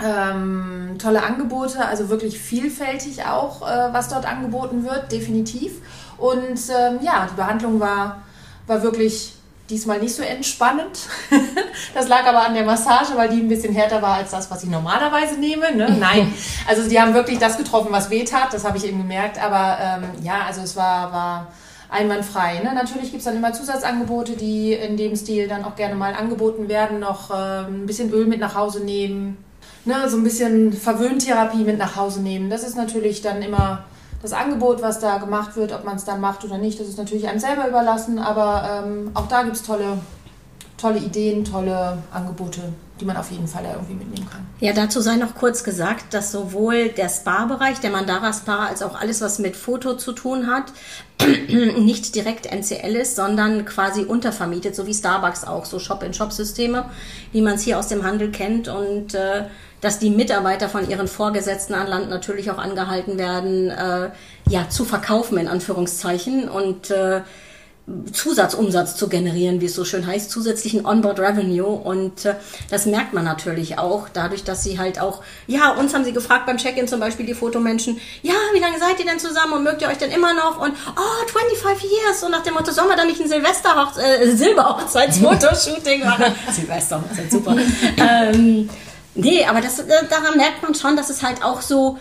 ähm, 0.00 0.96
tolle 0.98 1.22
Angebote, 1.24 1.84
also 1.84 2.08
wirklich 2.08 2.38
vielfältig 2.38 3.24
auch, 3.24 3.62
äh, 3.62 3.92
was 3.92 4.08
dort 4.08 4.26
angeboten 4.26 4.84
wird, 4.84 5.10
definitiv. 5.10 5.72
Und 6.18 6.58
ähm, 6.68 6.98
ja, 7.02 7.28
die 7.30 7.36
Behandlung 7.36 7.80
war, 7.80 8.22
war 8.66 8.82
wirklich 8.82 9.34
diesmal 9.70 10.00
nicht 10.00 10.14
so 10.14 10.22
entspannend. 10.22 10.98
das 11.94 12.08
lag 12.08 12.24
aber 12.26 12.46
an 12.46 12.54
der 12.54 12.64
Massage, 12.64 13.16
weil 13.16 13.28
die 13.28 13.40
ein 13.40 13.48
bisschen 13.48 13.74
härter 13.74 14.00
war 14.00 14.14
als 14.14 14.30
das, 14.30 14.50
was 14.50 14.64
ich 14.64 14.70
normalerweise 14.70 15.38
nehme. 15.38 15.74
Ne? 15.74 15.96
Nein, 16.00 16.32
also 16.66 16.88
die 16.88 17.00
haben 17.00 17.14
wirklich 17.14 17.38
das 17.38 17.56
getroffen, 17.56 17.88
was 17.90 18.10
weh 18.10 18.24
tat, 18.24 18.52
das 18.52 18.64
habe 18.64 18.78
ich 18.78 18.86
eben 18.86 18.98
gemerkt. 18.98 19.42
Aber 19.42 19.78
ähm, 19.80 20.04
ja, 20.22 20.42
also 20.46 20.62
es 20.62 20.74
war, 20.76 21.12
war 21.12 21.46
einwandfrei. 21.90 22.60
Ne? 22.60 22.74
Natürlich 22.74 23.10
gibt 23.10 23.18
es 23.18 23.24
dann 23.24 23.36
immer 23.36 23.52
Zusatzangebote, 23.52 24.32
die 24.32 24.72
in 24.72 24.96
dem 24.96 25.16
Stil 25.16 25.48
dann 25.48 25.64
auch 25.64 25.76
gerne 25.76 25.94
mal 25.94 26.14
angeboten 26.14 26.68
werden. 26.68 27.00
Noch 27.00 27.30
ähm, 27.30 27.82
ein 27.82 27.86
bisschen 27.86 28.10
Öl 28.10 28.26
mit 28.26 28.40
nach 28.40 28.54
Hause 28.54 28.80
nehmen, 28.80 29.36
ne, 29.84 30.08
so 30.08 30.16
ein 30.16 30.24
bisschen 30.24 30.72
Verwöhntherapie 30.72 31.64
mit 31.64 31.78
nach 31.78 31.96
Hause 31.96 32.20
nehmen. 32.20 32.50
Das 32.50 32.62
ist 32.62 32.76
natürlich 32.76 33.22
dann 33.22 33.42
immer 33.42 33.84
das 34.22 34.32
Angebot, 34.32 34.82
was 34.82 34.98
da 34.98 35.18
gemacht 35.18 35.56
wird, 35.56 35.72
ob 35.72 35.84
man 35.84 35.96
es 35.96 36.04
dann 36.04 36.20
macht 36.20 36.44
oder 36.44 36.58
nicht. 36.58 36.80
Das 36.80 36.88
ist 36.88 36.98
natürlich 36.98 37.28
einem 37.28 37.38
selber 37.38 37.68
überlassen, 37.68 38.18
aber 38.18 38.84
ähm, 38.84 39.10
auch 39.14 39.28
da 39.28 39.42
gibt 39.42 39.56
es 39.56 39.62
tolle, 39.62 39.98
tolle 40.76 40.98
Ideen, 40.98 41.44
tolle 41.44 41.98
Angebote, 42.12 42.60
die 43.00 43.04
man 43.04 43.16
auf 43.16 43.30
jeden 43.30 43.46
Fall 43.46 43.64
irgendwie 43.64 43.94
mitnehmen 43.94 44.28
kann. 44.28 44.44
Ja, 44.58 44.72
dazu 44.72 45.00
sei 45.00 45.16
noch 45.16 45.36
kurz 45.36 45.62
gesagt, 45.62 46.14
dass 46.14 46.32
sowohl 46.32 46.88
der 46.88 47.08
Spa-Bereich, 47.08 47.78
der 47.78 47.90
Mandara 47.90 48.32
Spa, 48.32 48.66
als 48.66 48.82
auch 48.82 49.00
alles, 49.00 49.20
was 49.20 49.38
mit 49.38 49.56
Foto 49.56 49.94
zu 49.94 50.12
tun 50.12 50.48
hat, 50.48 50.72
nicht 51.78 52.16
direkt 52.16 52.46
NCL 52.46 52.96
ist, 52.96 53.14
sondern 53.14 53.64
quasi 53.66 54.02
untervermietet, 54.02 54.74
so 54.74 54.86
wie 54.88 54.94
Starbucks 54.94 55.44
auch, 55.44 55.64
so 55.64 55.78
Shop-in-Shop-Systeme, 55.78 56.86
wie 57.30 57.42
man 57.42 57.54
es 57.54 57.62
hier 57.62 57.78
aus 57.78 57.86
dem 57.86 58.02
Handel 58.02 58.32
kennt 58.32 58.66
und 58.66 59.14
äh, 59.14 59.44
dass 59.80 59.98
die 59.98 60.10
Mitarbeiter 60.10 60.68
von 60.68 60.88
ihren 60.88 61.08
Vorgesetzten 61.08 61.74
an 61.74 61.86
Land 61.86 62.10
natürlich 62.10 62.50
auch 62.50 62.58
angehalten 62.58 63.18
werden, 63.18 63.70
äh, 63.70 64.10
ja, 64.48 64.68
zu 64.68 64.84
verkaufen 64.84 65.38
in 65.38 65.48
Anführungszeichen 65.48 66.48
und 66.48 66.90
äh, 66.90 67.22
Zusatzumsatz 68.12 68.96
zu 68.96 69.08
generieren, 69.08 69.60
wie 69.60 69.66
es 69.66 69.74
so 69.74 69.84
schön 69.84 70.06
heißt, 70.06 70.30
zusätzlichen 70.30 70.84
Onboard 70.84 71.20
Revenue. 71.20 71.66
Und 71.66 72.24
äh, 72.26 72.34
das 72.70 72.86
merkt 72.86 73.14
man 73.14 73.24
natürlich 73.24 73.78
auch, 73.78 74.08
dadurch, 74.12 74.44
dass 74.44 74.62
sie 74.62 74.78
halt 74.78 75.00
auch, 75.00 75.22
ja, 75.46 75.70
uns 75.70 75.94
haben 75.94 76.04
sie 76.04 76.12
gefragt 76.12 76.46
beim 76.46 76.58
Check-in 76.58 76.86
zum 76.86 77.00
Beispiel 77.00 77.24
die 77.24 77.34
Fotomenschen, 77.34 77.98
ja, 78.22 78.34
wie 78.52 78.58
lange 78.58 78.78
seid 78.78 78.98
ihr 78.98 79.06
denn 79.06 79.18
zusammen 79.18 79.54
und 79.54 79.64
mögt 79.64 79.80
ihr 79.80 79.88
euch 79.88 79.98
denn 79.98 80.10
immer 80.10 80.34
noch? 80.34 80.60
Und 80.60 80.74
oh, 80.96 81.26
25 81.26 81.90
years. 81.90 82.22
Und 82.22 82.32
nach 82.32 82.42
dem 82.42 82.54
Motto, 82.54 82.72
sollen 82.72 82.88
wir 82.88 82.96
da 82.96 83.04
nicht 83.04 83.20
ein 83.20 83.28
Silvester 83.28 83.90
äh, 83.98 84.30
Silberhochzeitsfotoshooting 84.30 86.04
machen? 86.04 86.26
Silvester, 86.52 87.02
das 87.08 87.18
ist 87.18 87.32
super. 87.32 87.56
ähm, 87.96 88.68
Nee, 89.14 89.44
aber 89.44 89.60
das, 89.60 89.78
äh, 89.78 89.86
daran 90.08 90.36
merkt 90.36 90.62
man 90.62 90.74
schon, 90.74 90.96
dass 90.96 91.10
es 91.10 91.22
halt 91.22 91.42
auch 91.42 91.60
so, 91.60 91.98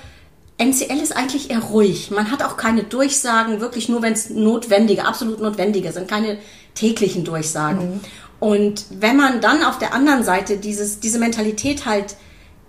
NCL 0.57 1.01
ist 1.01 1.15
eigentlich 1.15 1.49
eher 1.51 1.59
ruhig. 1.59 2.11
Man 2.11 2.31
hat 2.31 2.43
auch 2.43 2.57
keine 2.57 2.83
Durchsagen, 2.83 3.61
wirklich 3.61 3.89
nur, 3.89 4.01
wenn 4.01 4.13
es 4.13 4.29
notwendige, 4.29 5.05
absolut 5.05 5.39
notwendige 5.39 5.91
sind, 5.91 6.07
keine 6.07 6.39
täglichen 6.73 7.23
Durchsagen. 7.23 7.95
Mhm. 7.95 7.99
Und 8.39 8.85
wenn 8.91 9.17
man 9.17 9.41
dann 9.41 9.63
auf 9.63 9.79
der 9.79 9.93
anderen 9.93 10.23
Seite 10.23 10.57
dieses, 10.57 10.99
diese 10.99 11.19
Mentalität 11.19 11.85
halt 11.85 12.15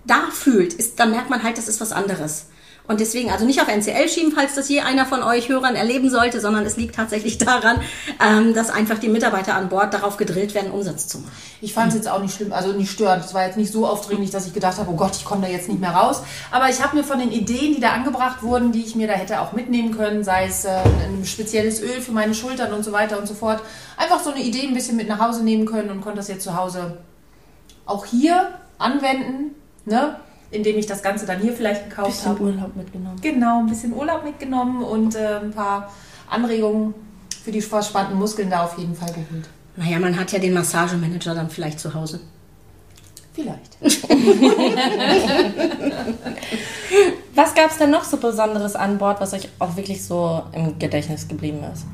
da 0.05 0.29
fühlt, 0.31 0.73
ist, 0.73 0.99
dann 0.99 1.11
merkt 1.11 1.29
man 1.29 1.43
halt, 1.43 1.57
das 1.57 1.67
ist 1.67 1.81
was 1.81 1.91
anderes. 1.91 2.47
Und 2.89 2.99
deswegen, 2.99 3.29
also 3.29 3.45
nicht 3.45 3.61
auf 3.61 3.67
NCL 3.67 4.09
schieben, 4.09 4.31
falls 4.31 4.55
das 4.55 4.67
je 4.67 4.81
einer 4.81 5.05
von 5.05 5.21
euch 5.21 5.47
Hörern 5.47 5.75
erleben 5.75 6.09
sollte, 6.09 6.41
sondern 6.41 6.65
es 6.65 6.75
liegt 6.75 6.95
tatsächlich 6.95 7.37
daran, 7.37 7.79
ähm, 8.19 8.55
dass 8.55 8.71
einfach 8.71 8.97
die 8.97 9.09
Mitarbeiter 9.09 9.53
an 9.53 9.69
Bord 9.69 9.93
darauf 9.93 10.17
gedrillt 10.17 10.55
werden, 10.55 10.71
Umsatz 10.71 11.07
zu 11.07 11.19
machen. 11.19 11.31
Ich 11.61 11.75
fand 11.75 11.89
es 11.89 11.95
jetzt 11.95 12.09
auch 12.09 12.19
nicht 12.19 12.33
schlimm, 12.33 12.51
also 12.51 12.73
nicht 12.73 12.89
störend. 12.89 13.23
Es 13.23 13.35
war 13.35 13.45
jetzt 13.45 13.57
nicht 13.57 13.71
so 13.71 13.85
aufdringlich, 13.85 14.31
dass 14.31 14.47
ich 14.47 14.55
gedacht 14.55 14.79
habe, 14.79 14.89
oh 14.89 14.95
Gott, 14.95 15.15
ich 15.15 15.23
komme 15.23 15.43
da 15.43 15.47
jetzt 15.47 15.69
nicht 15.69 15.79
mehr 15.79 15.91
raus. 15.91 16.23
Aber 16.49 16.67
ich 16.67 16.81
habe 16.83 16.97
mir 16.97 17.03
von 17.03 17.19
den 17.19 17.31
Ideen, 17.31 17.75
die 17.75 17.79
da 17.79 17.91
angebracht 17.91 18.41
wurden, 18.41 18.71
die 18.71 18.81
ich 18.81 18.95
mir 18.95 19.05
da 19.05 19.13
hätte 19.13 19.39
auch 19.41 19.51
mitnehmen 19.51 19.95
können, 19.95 20.23
sei 20.23 20.47
es 20.47 20.65
äh, 20.65 20.69
ein 20.69 21.23
spezielles 21.25 21.83
Öl 21.83 22.01
für 22.01 22.11
meine 22.11 22.33
Schultern 22.33 22.73
und 22.73 22.83
so 22.83 22.91
weiter 22.91 23.19
und 23.19 23.27
so 23.27 23.35
fort, 23.35 23.61
einfach 23.97 24.19
so 24.19 24.31
eine 24.31 24.41
Idee 24.41 24.65
ein 24.67 24.73
bisschen 24.73 24.97
mit 24.97 25.07
nach 25.07 25.19
Hause 25.19 25.43
nehmen 25.43 25.67
können 25.67 25.91
und 25.91 26.01
konnte 26.01 26.17
das 26.17 26.27
jetzt 26.27 26.43
zu 26.43 26.57
Hause 26.57 26.97
auch 27.85 28.07
hier 28.07 28.47
anwenden. 28.79 29.53
Ne? 29.85 30.15
Indem 30.51 30.77
ich 30.77 30.85
das 30.85 31.01
Ganze 31.03 31.25
dann 31.25 31.39
hier 31.39 31.53
vielleicht 31.53 31.89
gekauft 31.89 32.25
habe. 32.25 32.39
Ein 32.39 32.45
bisschen 32.45 32.55
Urlaub 32.55 32.75
mitgenommen. 32.75 33.21
Genau, 33.21 33.59
ein 33.59 33.67
bisschen 33.67 33.93
Urlaub 33.93 34.23
mitgenommen 34.23 34.83
und 34.83 35.15
äh, 35.15 35.39
ein 35.41 35.51
paar 35.51 35.91
Anregungen 36.29 36.93
für 37.43 37.51
die 37.51 37.61
verspannten 37.61 38.17
Muskeln 38.17 38.49
da 38.49 38.63
auf 38.63 38.77
jeden 38.77 38.95
Fall 38.95 39.09
geholt. 39.09 39.47
Naja, 39.75 39.99
man 39.99 40.19
hat 40.19 40.31
ja 40.31 40.39
den 40.39 40.53
Massagemanager 40.53 41.35
dann 41.35 41.49
vielleicht 41.49 41.79
zu 41.79 41.93
Hause. 41.93 42.19
Vielleicht. 43.33 43.77
was 47.35 47.55
gab 47.55 47.71
es 47.71 47.77
denn 47.77 47.91
noch 47.91 48.03
so 48.03 48.17
Besonderes 48.17 48.75
an 48.75 48.97
Bord, 48.97 49.21
was 49.21 49.33
euch 49.33 49.47
auch 49.59 49.77
wirklich 49.77 50.03
so 50.03 50.43
im 50.51 50.77
Gedächtnis 50.79 51.27
geblieben 51.27 51.63
ist? 51.71 51.85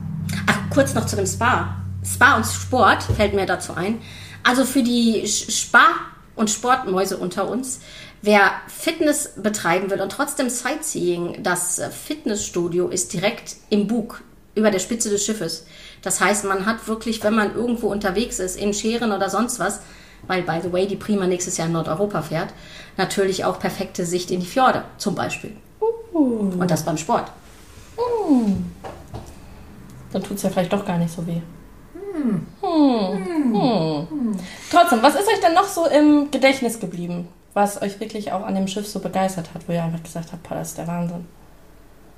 Ach, 0.47 0.57
kurz 0.71 0.93
noch 0.95 1.05
zu 1.05 1.15
dem 1.15 1.27
Spa. 1.27 1.75
Spa 2.03 2.37
und 2.37 2.45
Sport 2.45 3.03
fällt 3.03 3.33
mir 3.33 3.45
dazu 3.45 3.75
ein. 3.75 3.99
Also 4.43 4.65
für 4.65 4.81
die 4.81 5.27
Spa- 5.27 5.95
und 6.35 6.49
Sportmäuse 6.49 7.17
unter 7.17 7.49
uns 7.49 7.79
Wer 8.25 8.53
Fitness 8.67 9.33
betreiben 9.35 9.91
will 9.91 10.01
und 10.01 10.11
trotzdem 10.11 10.49
Sightseeing, 10.49 11.43
das 11.43 11.79
Fitnessstudio 11.91 12.87
ist 12.87 13.13
direkt 13.13 13.57
im 13.69 13.85
Bug 13.85 14.23
über 14.55 14.71
der 14.71 14.79
Spitze 14.79 15.11
des 15.11 15.23
Schiffes. 15.23 15.67
Das 16.01 16.21
heißt, 16.21 16.43
man 16.45 16.65
hat 16.65 16.87
wirklich, 16.87 17.23
wenn 17.23 17.35
man 17.35 17.53
irgendwo 17.53 17.87
unterwegs 17.87 18.39
ist, 18.39 18.55
in 18.55 18.73
Scheren 18.73 19.11
oder 19.11 19.29
sonst 19.29 19.59
was, 19.59 19.81
weil, 20.25 20.41
by 20.41 20.59
the 20.63 20.73
way, 20.73 20.87
die 20.87 20.95
Prima 20.95 21.27
nächstes 21.27 21.57
Jahr 21.57 21.67
in 21.67 21.73
Nordeuropa 21.73 22.23
fährt, 22.23 22.49
natürlich 22.97 23.45
auch 23.45 23.59
perfekte 23.59 24.07
Sicht 24.07 24.31
in 24.31 24.39
die 24.39 24.47
Fjorde, 24.47 24.85
zum 24.97 25.13
Beispiel. 25.13 25.55
Uh. 26.11 26.51
Und 26.57 26.71
das 26.71 26.83
beim 26.83 26.97
Sport. 26.97 27.31
Uh. 27.95 28.55
Dann 30.11 30.23
tut 30.23 30.37
es 30.37 30.41
ja 30.41 30.49
vielleicht 30.49 30.73
doch 30.73 30.83
gar 30.83 30.97
nicht 30.97 31.13
so 31.13 31.27
weh. 31.27 31.41
Hm. 31.93 32.47
Hm. 32.59 34.09
Hm. 34.09 34.39
Trotzdem, 34.71 35.03
was 35.03 35.13
ist 35.13 35.27
euch 35.27 35.41
denn 35.41 35.53
noch 35.53 35.67
so 35.67 35.85
im 35.85 36.31
Gedächtnis 36.31 36.79
geblieben? 36.79 37.27
Was 37.55 37.81
euch 37.81 37.99
wirklich 37.99 38.33
auch 38.33 38.45
an 38.45 38.53
dem 38.53 38.67
Schiff 38.67 38.85
so 38.85 38.99
begeistert 38.99 39.49
hat, 39.55 39.67
wo 39.67 39.71
ihr 39.71 39.81
einfach 39.81 40.03
gesagt 40.03 40.31
habt, 40.31 40.51
das 40.51 40.69
ist 40.69 40.77
der 40.77 40.87
Wahnsinn. 40.87 41.25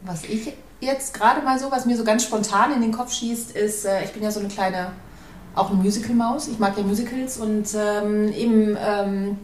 Was 0.01 0.23
ich 0.25 0.53
jetzt 0.81 1.13
gerade 1.13 1.41
mal 1.43 1.57
so, 1.57 1.71
was 1.71 1.85
mir 1.85 1.95
so 1.95 2.03
ganz 2.03 2.23
spontan 2.23 2.73
in 2.73 2.81
den 2.81 2.91
Kopf 2.91 3.13
schießt, 3.13 3.51
ist, 3.51 3.85
äh, 3.85 4.03
ich 4.03 4.11
bin 4.11 4.23
ja 4.23 4.31
so 4.31 4.39
eine 4.39 4.49
kleine, 4.49 4.91
auch 5.55 5.69
eine 5.69 5.81
Musical-Maus. 5.81 6.47
Ich 6.47 6.59
mag 6.59 6.75
ja 6.75 6.83
Musicals 6.83 7.37
und 7.37 7.67
ähm, 7.75 8.33
eben 8.33 8.77
ähm, 8.79 9.37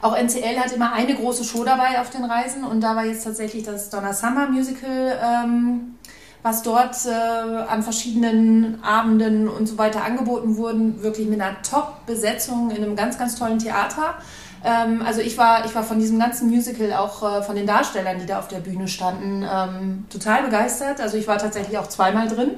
auch 0.00 0.16
NCL 0.16 0.58
hat 0.58 0.72
immer 0.72 0.92
eine 0.92 1.14
große 1.14 1.44
Show 1.44 1.64
dabei 1.64 2.00
auf 2.00 2.08
den 2.08 2.24
Reisen 2.24 2.64
und 2.64 2.80
da 2.80 2.96
war 2.96 3.04
jetzt 3.04 3.24
tatsächlich 3.24 3.62
das 3.62 3.90
Donna 3.90 4.14
Summer 4.14 4.48
Musical, 4.48 5.18
ähm, 5.22 5.96
was 6.42 6.62
dort 6.62 6.96
äh, 7.04 7.10
an 7.10 7.82
verschiedenen 7.82 8.82
Abenden 8.82 9.48
und 9.48 9.66
so 9.66 9.76
weiter 9.76 10.02
angeboten 10.02 10.56
wurden, 10.56 11.02
wirklich 11.02 11.26
mit 11.28 11.40
einer 11.40 11.60
Top-Besetzung 11.62 12.70
in 12.70 12.82
einem 12.84 12.96
ganz, 12.96 13.18
ganz 13.18 13.36
tollen 13.36 13.58
Theater. 13.58 14.14
Ähm, 14.64 15.02
also 15.04 15.20
ich 15.20 15.36
war, 15.38 15.64
ich 15.64 15.74
war 15.74 15.82
von 15.82 15.98
diesem 15.98 16.18
ganzen 16.18 16.48
Musical, 16.48 16.92
auch 16.94 17.22
äh, 17.22 17.42
von 17.42 17.56
den 17.56 17.66
Darstellern, 17.66 18.18
die 18.18 18.26
da 18.26 18.38
auf 18.38 18.48
der 18.48 18.58
Bühne 18.58 18.88
standen, 18.88 19.42
ähm, 19.42 20.04
total 20.10 20.42
begeistert. 20.42 21.00
Also 21.00 21.16
ich 21.16 21.28
war 21.28 21.38
tatsächlich 21.38 21.78
auch 21.78 21.88
zweimal 21.88 22.28
drin, 22.28 22.52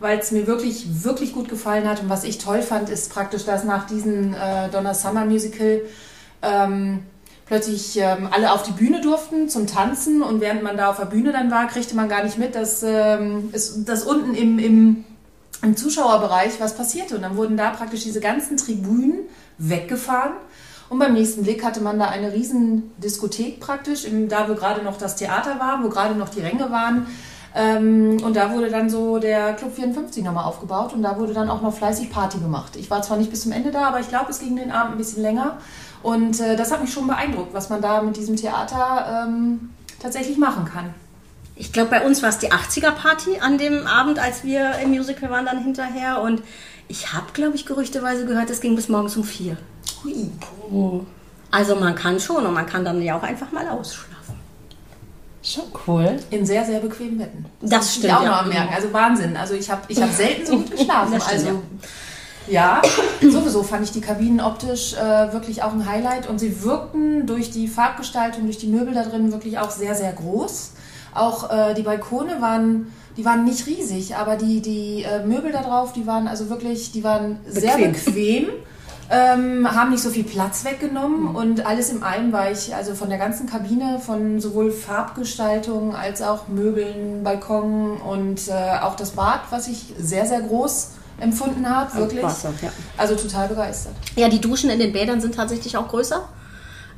weil 0.00 0.18
es 0.18 0.30
mir 0.30 0.46
wirklich, 0.46 1.04
wirklich 1.04 1.32
gut 1.32 1.48
gefallen 1.48 1.88
hat. 1.88 2.02
Und 2.02 2.08
was 2.08 2.24
ich 2.24 2.38
toll 2.38 2.62
fand, 2.62 2.90
ist 2.90 3.12
praktisch, 3.12 3.44
dass 3.44 3.64
nach 3.64 3.86
diesem 3.86 4.34
äh, 4.34 4.68
Donna 4.70 4.94
Summer 4.94 5.24
Musical 5.24 5.80
ähm, 6.42 7.00
plötzlich 7.46 7.98
ähm, 7.98 8.28
alle 8.30 8.52
auf 8.52 8.62
die 8.62 8.72
Bühne 8.72 9.00
durften 9.00 9.48
zum 9.48 9.66
Tanzen 9.66 10.22
und 10.22 10.40
während 10.40 10.62
man 10.62 10.76
da 10.76 10.90
auf 10.90 10.98
der 10.98 11.06
Bühne 11.06 11.32
dann 11.32 11.50
war, 11.50 11.66
kriegte 11.66 11.94
man 11.94 12.08
gar 12.08 12.24
nicht 12.24 12.38
mit, 12.38 12.54
dass, 12.54 12.82
ähm, 12.82 13.50
es, 13.52 13.84
dass 13.84 14.04
unten 14.04 14.34
im, 14.34 14.58
im, 14.58 15.04
im 15.62 15.76
Zuschauerbereich 15.76 16.60
was 16.60 16.76
passierte. 16.76 17.16
Und 17.16 17.22
dann 17.22 17.36
wurden 17.36 17.56
da 17.56 17.70
praktisch 17.70 18.02
diese 18.04 18.20
ganzen 18.20 18.56
Tribünen 18.56 19.20
weggefahren 19.58 20.32
und 20.92 20.98
beim 20.98 21.14
nächsten 21.14 21.42
Blick 21.42 21.64
hatte 21.64 21.80
man 21.80 21.98
da 21.98 22.08
eine 22.08 22.34
riesen 22.34 22.92
Diskothek 22.98 23.60
praktisch, 23.60 24.06
da 24.28 24.46
wo 24.46 24.54
gerade 24.54 24.84
noch 24.84 24.98
das 24.98 25.16
Theater 25.16 25.58
war, 25.58 25.82
wo 25.82 25.88
gerade 25.88 26.14
noch 26.14 26.28
die 26.28 26.40
Ränge 26.40 26.70
waren. 26.70 27.06
Ähm, 27.54 28.18
und 28.22 28.36
da 28.36 28.52
wurde 28.52 28.68
dann 28.68 28.90
so 28.90 29.18
der 29.18 29.54
Club 29.54 29.74
54 29.74 30.22
nochmal 30.22 30.44
aufgebaut 30.44 30.92
und 30.92 31.02
da 31.02 31.18
wurde 31.18 31.32
dann 31.32 31.48
auch 31.48 31.62
noch 31.62 31.74
fleißig 31.74 32.10
Party 32.10 32.38
gemacht. 32.40 32.76
Ich 32.76 32.90
war 32.90 33.00
zwar 33.00 33.16
nicht 33.16 33.30
bis 33.30 33.40
zum 33.40 33.52
Ende 33.52 33.70
da, 33.70 33.88
aber 33.88 34.00
ich 34.00 34.08
glaube, 34.10 34.30
es 34.30 34.40
ging 34.40 34.54
den 34.54 34.70
Abend 34.70 34.92
ein 34.92 34.98
bisschen 34.98 35.22
länger. 35.22 35.56
Und 36.02 36.38
äh, 36.40 36.56
das 36.56 36.70
hat 36.70 36.82
mich 36.82 36.92
schon 36.92 37.06
beeindruckt, 37.06 37.54
was 37.54 37.70
man 37.70 37.80
da 37.80 38.02
mit 38.02 38.18
diesem 38.18 38.36
Theater 38.36 39.24
ähm, 39.26 39.70
tatsächlich 39.98 40.36
machen 40.36 40.66
kann. 40.66 40.92
Ich 41.56 41.72
glaube, 41.72 41.88
bei 41.88 42.04
uns 42.04 42.22
war 42.22 42.28
es 42.28 42.36
die 42.36 42.52
80er-Party 42.52 43.40
an 43.40 43.56
dem 43.56 43.86
Abend, 43.86 44.18
als 44.18 44.44
wir 44.44 44.72
im 44.82 44.90
Musical 44.90 45.30
waren 45.30 45.46
dann 45.46 45.62
hinterher. 45.62 46.20
Und 46.20 46.42
ich 46.92 47.14
habe, 47.14 47.32
glaube 47.32 47.56
ich, 47.56 47.64
gerüchteweise 47.64 48.26
gehört, 48.26 48.50
es 48.50 48.60
ging 48.60 48.76
bis 48.76 48.90
morgens 48.90 49.16
um 49.16 49.24
vier. 49.24 49.56
Hui. 50.04 50.30
Also 51.50 51.74
man 51.74 51.94
kann 51.94 52.20
schon 52.20 52.44
und 52.44 52.52
man 52.52 52.66
kann 52.66 52.84
dann 52.84 53.00
ja 53.00 53.16
auch 53.16 53.22
einfach 53.22 53.50
mal 53.50 53.66
ausschlafen. 53.66 54.34
Schon 55.42 55.64
cool. 55.86 56.18
In 56.28 56.44
sehr, 56.44 56.66
sehr 56.66 56.80
bequemen 56.80 57.16
Betten. 57.16 57.46
Das, 57.62 57.70
das 57.70 57.94
stimmt. 57.94 58.04
Ich 58.04 58.12
auch 58.12 58.22
ja. 58.22 58.30
mal 58.30 58.46
merken. 58.46 58.74
Also 58.74 58.92
Wahnsinn. 58.92 59.38
Also 59.38 59.54
ich 59.54 59.70
habe 59.70 59.80
ich 59.88 60.02
hab 60.02 60.12
selten 60.12 60.46
so 60.46 60.56
gut 60.58 60.70
geschlafen. 60.76 61.18
Stimmt, 61.18 61.32
also 61.32 61.62
ja. 62.46 62.82
ja. 63.22 63.30
sowieso 63.30 63.62
fand 63.62 63.84
ich 63.84 63.92
die 63.92 64.02
Kabinen 64.02 64.40
optisch 64.40 64.92
äh, 64.92 65.32
wirklich 65.32 65.62
auch 65.62 65.72
ein 65.72 65.86
Highlight 65.86 66.28
und 66.28 66.40
sie 66.40 66.62
wirkten 66.62 67.26
durch 67.26 67.50
die 67.50 67.68
Farbgestaltung, 67.68 68.44
durch 68.44 68.58
die 68.58 68.68
Möbel 68.68 68.92
da 68.92 69.02
drin 69.02 69.32
wirklich 69.32 69.58
auch 69.58 69.70
sehr, 69.70 69.94
sehr 69.94 70.12
groß. 70.12 70.72
Auch 71.14 71.50
äh, 71.50 71.74
die 71.74 71.82
Balkone 71.82 72.40
waren, 72.40 72.92
die 73.16 73.24
waren 73.24 73.44
nicht 73.44 73.66
riesig, 73.66 74.16
aber 74.16 74.36
die, 74.36 74.60
die 74.60 75.02
äh, 75.02 75.24
Möbel 75.24 75.52
da 75.52 75.62
drauf, 75.62 75.92
die 75.92 76.06
waren 76.06 76.28
also 76.28 76.48
wirklich, 76.48 76.92
die 76.92 77.04
waren 77.04 77.38
sehr 77.46 77.76
bequem. 77.76 78.04
bequem 78.04 78.48
ähm, 79.12 79.70
haben 79.70 79.90
nicht 79.90 80.02
so 80.02 80.08
viel 80.08 80.24
Platz 80.24 80.64
weggenommen 80.64 81.30
mhm. 81.30 81.36
und 81.36 81.66
alles 81.66 81.90
im 81.90 82.02
allem 82.02 82.32
war 82.32 82.50
ich, 82.50 82.74
also 82.74 82.94
von 82.94 83.10
der 83.10 83.18
ganzen 83.18 83.46
Kabine, 83.46 84.00
von 84.00 84.40
sowohl 84.40 84.72
Farbgestaltung 84.72 85.94
als 85.94 86.22
auch 86.22 86.48
Möbeln, 86.48 87.22
Balkon 87.22 87.98
und 87.98 88.48
äh, 88.48 88.80
auch 88.80 88.96
das 88.96 89.10
Bad, 89.10 89.40
was 89.50 89.68
ich 89.68 89.92
sehr, 89.98 90.26
sehr 90.26 90.40
groß 90.40 90.92
empfunden 91.20 91.68
habe, 91.68 91.94
wirklich. 91.94 92.22
Wasser, 92.22 92.52
ja. 92.62 92.70
Also 92.96 93.14
total 93.14 93.48
begeistert. 93.48 93.94
Ja, 94.16 94.28
die 94.28 94.40
Duschen 94.40 94.70
in 94.70 94.78
den 94.78 94.92
Bädern 94.92 95.20
sind 95.20 95.34
tatsächlich 95.34 95.76
auch 95.76 95.88
größer. 95.88 96.26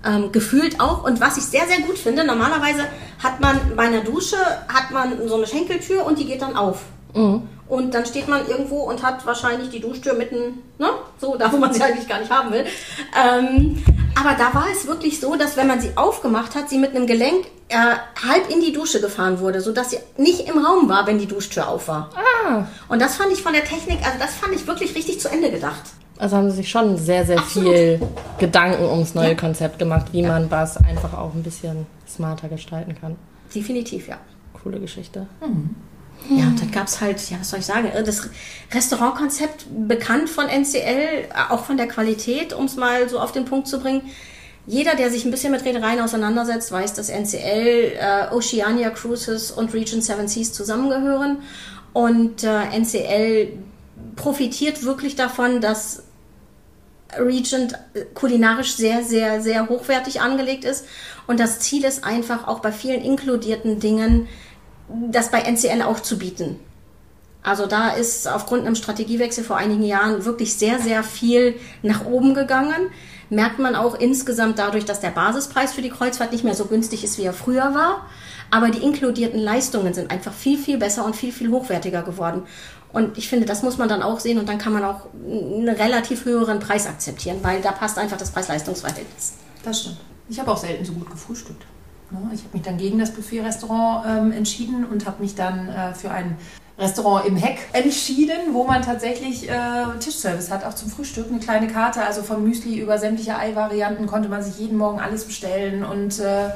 Ähm, 0.07 0.33
gefühlt 0.33 0.81
auch. 0.81 1.05
Und 1.05 1.21
was 1.21 1.37
ich 1.37 1.45
sehr, 1.45 1.67
sehr 1.67 1.81
gut 1.81 1.97
finde, 1.97 2.25
normalerweise 2.25 2.83
hat 3.23 3.40
man 3.40 3.59
bei 3.75 3.85
einer 3.85 4.03
Dusche 4.03 4.37
hat 4.69 4.90
man 4.90 5.27
so 5.27 5.37
eine 5.37 5.47
Schenkeltür 5.47 6.05
und 6.05 6.19
die 6.19 6.27
geht 6.27 6.43
dann 6.43 6.57
auf. 6.57 6.81
Mhm. 7.14 7.49
Und 7.67 7.95
dann 7.95 8.05
steht 8.05 8.29
man 8.29 8.47
irgendwo 8.47 8.83
und 8.83 9.03
hat 9.03 9.25
wahrscheinlich 9.25 9.71
die 9.71 9.81
Duschtür 9.81 10.12
mitten, 10.14 10.62
ne? 10.79 10.90
So, 11.19 11.37
da 11.37 11.51
wo 11.51 11.57
man 11.57 11.73
sie 11.73 11.83
eigentlich 11.83 12.07
gar 12.07 12.21
nicht 12.21 12.31
haben 12.31 12.53
will. 12.53 12.67
Ähm, 13.17 13.83
aber 14.14 14.37
da 14.37 14.53
war 14.53 14.67
es 14.71 14.87
wirklich 14.87 15.19
so, 15.19 15.35
dass 15.37 15.57
wenn 15.57 15.67
man 15.67 15.81
sie 15.81 15.97
aufgemacht 15.97 16.55
hat, 16.55 16.69
sie 16.69 16.79
mit 16.79 16.95
einem 16.95 17.07
Gelenk 17.07 17.47
äh, 17.69 17.97
halb 18.29 18.51
in 18.51 18.61
die 18.61 18.73
Dusche 18.73 19.01
gefahren 19.01 19.40
wurde, 19.40 19.61
sodass 19.61 19.90
sie 19.90 19.99
nicht 20.19 20.47
im 20.49 20.64
Raum 20.64 20.88
war, 20.88 21.07
wenn 21.07 21.19
die 21.19 21.27
Duschtür 21.27 21.69
auf 21.69 21.88
war. 21.88 22.11
Ah. 22.47 22.67
Und 22.88 23.01
das 23.01 23.17
fand 23.17 23.33
ich 23.33 23.43
von 23.43 23.55
der 23.55 23.64
Technik, 23.64 23.99
also 24.05 24.19
das 24.19 24.35
fand 24.35 24.55
ich 24.55 24.67
wirklich 24.67 24.95
richtig 24.95 25.21
zu 25.21 25.31
Ende 25.31 25.51
gedacht. 25.51 25.83
Also 26.18 26.37
haben 26.37 26.50
sie 26.50 26.59
sich 26.59 26.68
schon 26.68 26.96
sehr, 26.96 27.27
sehr 27.27 27.38
Absolut. 27.38 27.74
viel 27.74 28.00
Gedanken 28.38 28.85
ums 28.85 29.14
neue 29.14 29.31
ja. 29.31 29.35
Konzept 29.35 29.79
gemacht, 29.79 30.07
wie 30.12 30.22
ja. 30.22 30.29
man 30.29 30.50
was 30.50 30.77
einfach 30.77 31.12
auch 31.14 31.35
ein 31.35 31.42
bisschen 31.42 31.87
smarter 32.07 32.48
gestalten 32.48 32.94
kann. 33.00 33.16
Definitiv, 33.55 34.09
ja. 34.09 34.18
Coole 34.62 34.79
Geschichte. 34.79 35.27
Mhm. 35.40 35.74
Ja, 36.31 36.46
und 36.46 36.61
dann 36.61 36.70
gab 36.70 36.87
es 36.87 37.00
halt, 37.00 37.31
ja, 37.31 37.38
was 37.40 37.50
soll 37.50 37.59
ich 37.59 37.66
sagen, 37.66 37.88
äh, 37.88 38.03
das 38.03 38.31
Restaurantkonzept 38.72 39.66
bekannt 39.88 40.31
von 40.31 40.46
NCL, 40.46 40.79
äh, 40.79 41.27
auch 41.50 41.64
von 41.64 41.77
der 41.77 41.87
Qualität, 41.87 42.53
um 42.53 42.64
es 42.64 42.77
mal 42.77 43.09
so 43.09 43.18
auf 43.18 43.33
den 43.33 43.44
Punkt 43.44 43.68
zu 43.68 43.81
bringen. 43.81 44.03
Jeder, 44.66 44.94
der 44.94 45.11
sich 45.11 45.27
ein 45.27 45.31
bisschen 45.31 45.53
mit 45.53 45.64
Reedereien 45.64 46.00
auseinandersetzt, 46.00 46.72
weiß, 46.72 46.94
dass 46.94 47.11
NCL, 47.11 47.92
äh, 47.98 48.35
Oceania 48.35 48.88
Cruises 48.90 49.50
und 49.50 49.74
Region 49.74 50.00
Seven 50.00 50.27
Seas 50.27 50.55
zusammengehören. 50.55 51.38
Und 51.92 52.42
äh, 52.42 52.70
NCL 52.72 53.48
profitiert 54.16 54.85
wirklich 54.85 55.16
davon, 55.16 55.61
dass 55.61 56.03
Regent 57.18 57.74
äh, 57.94 58.05
kulinarisch 58.14 58.74
sehr, 58.74 59.05
sehr, 59.05 59.40
sehr 59.40 59.68
hochwertig 59.68 60.20
angelegt 60.20 60.64
ist. 60.64 60.87
Und 61.27 61.40
das 61.40 61.61
Ziel 61.61 61.85
ist 61.85 62.05
einfach 62.05 62.48
auch 62.48 62.61
bei 62.61 62.72
vielen 62.72 63.03
inkludierten 63.03 63.81
Dingen, 63.81 64.29
das 64.88 65.31
bei 65.31 65.40
NCL 65.40 65.83
auch 65.83 66.00
zu 66.00 66.18
bieten. 66.18 66.59
Also 67.42 67.66
da 67.66 67.90
ist 67.90 68.27
aufgrund 68.27 68.66
einem 68.66 68.74
Strategiewechsel 68.74 69.44
vor 69.44 69.59
einigen 69.59 69.85
Jahren 69.85 70.24
wirklich 70.24 70.55
sehr, 70.55 70.79
sehr 70.79 71.05
viel 71.05 71.57
nach 71.83 72.07
oben 72.07 72.35
gegangen. 72.35 72.90
Merkt 73.29 73.59
man 73.59 73.74
auch 73.74 73.94
insgesamt 73.98 74.59
dadurch, 74.59 74.87
dass 74.87 75.00
der 75.00 75.11
Basispreis 75.11 75.74
für 75.74 75.83
die 75.83 75.90
Kreuzfahrt 75.90 76.33
nicht 76.33 76.44
mehr 76.44 76.55
so 76.55 76.66
günstig 76.66 77.05
ist, 77.05 77.18
wie 77.18 77.24
er 77.24 77.35
früher 77.35 77.74
war. 77.74 78.07
Aber 78.50 78.70
die 78.70 78.83
inkludierten 78.83 79.40
Leistungen 79.40 79.92
sind 79.92 80.11
einfach 80.11 80.33
viel, 80.33 80.59
viel 80.59 80.79
besser 80.79 81.05
und 81.05 81.16
viel, 81.16 81.33
viel 81.33 81.50
hochwertiger 81.50 82.03
geworden. 82.03 82.44
Und 82.95 83.19
ich 83.19 83.29
finde, 83.29 83.45
das 83.45 83.65
muss 83.65 83.77
man 83.77 83.89
dann 83.89 84.03
auch 84.03 84.21
sehen 84.21 84.39
und 84.39 84.49
dann 84.49 84.59
kann 84.59 84.73
man 84.73 84.85
auch 84.85 85.09
einen 85.13 85.69
relativ 85.69 86.25
höheren 86.25 86.61
Preis 86.61 86.87
akzeptieren, 86.87 87.39
weil 87.43 87.61
da 87.61 87.73
passt 87.73 87.99
einfach 87.99 88.17
das 88.17 88.31
Preis-Leistungs-Verhältnis. 88.31 89.35
Das 89.65 89.81
stimmt. 89.81 89.97
Ich 90.29 90.39
habe 90.39 90.53
auch 90.53 90.57
selten 90.57 90.85
so 90.85 90.93
gut 90.93 91.11
gefrühstückt. 91.11 91.65
Ne? 92.13 92.21
Ich 92.33 92.45
habe 92.45 92.51
mich 92.53 92.63
dann 92.63 92.79
gegen 92.79 93.01
das 93.01 93.11
Buffet-Restaurant 93.11 94.07
ähm, 94.07 94.33
entschieden 94.33 94.85
und 94.85 95.07
habe 95.07 95.21
mich 95.21 95.35
dann 95.35 95.69
äh, 95.69 95.93
für 95.93 96.13
ein 96.13 96.37
Restaurant 96.79 97.27
im 97.27 97.37
Heck 97.37 97.59
entschieden, 97.73 98.53
wo 98.53 98.63
man 98.63 98.83
tatsächlich 98.83 99.49
äh, 99.49 99.85
Tischservice 99.99 100.51
hat, 100.51 100.65
auch 100.65 100.75
zum 100.75 100.89
Frühstück. 100.89 101.27
Eine 101.29 101.41
kleine 101.41 101.67
Karte, 101.67 102.05
also 102.05 102.23
von 102.23 102.45
Müsli 102.45 102.79
über 102.79 102.99
sämtliche 102.99 103.37
Ei-Varianten 103.37 104.07
konnte 104.07 104.29
man 104.29 104.43
sich 104.43 104.59
jeden 104.59 104.79
Morgen 104.79 105.01
alles 105.01 105.25
bestellen 105.25 105.85
und 105.85 106.21
äh, 106.21 106.51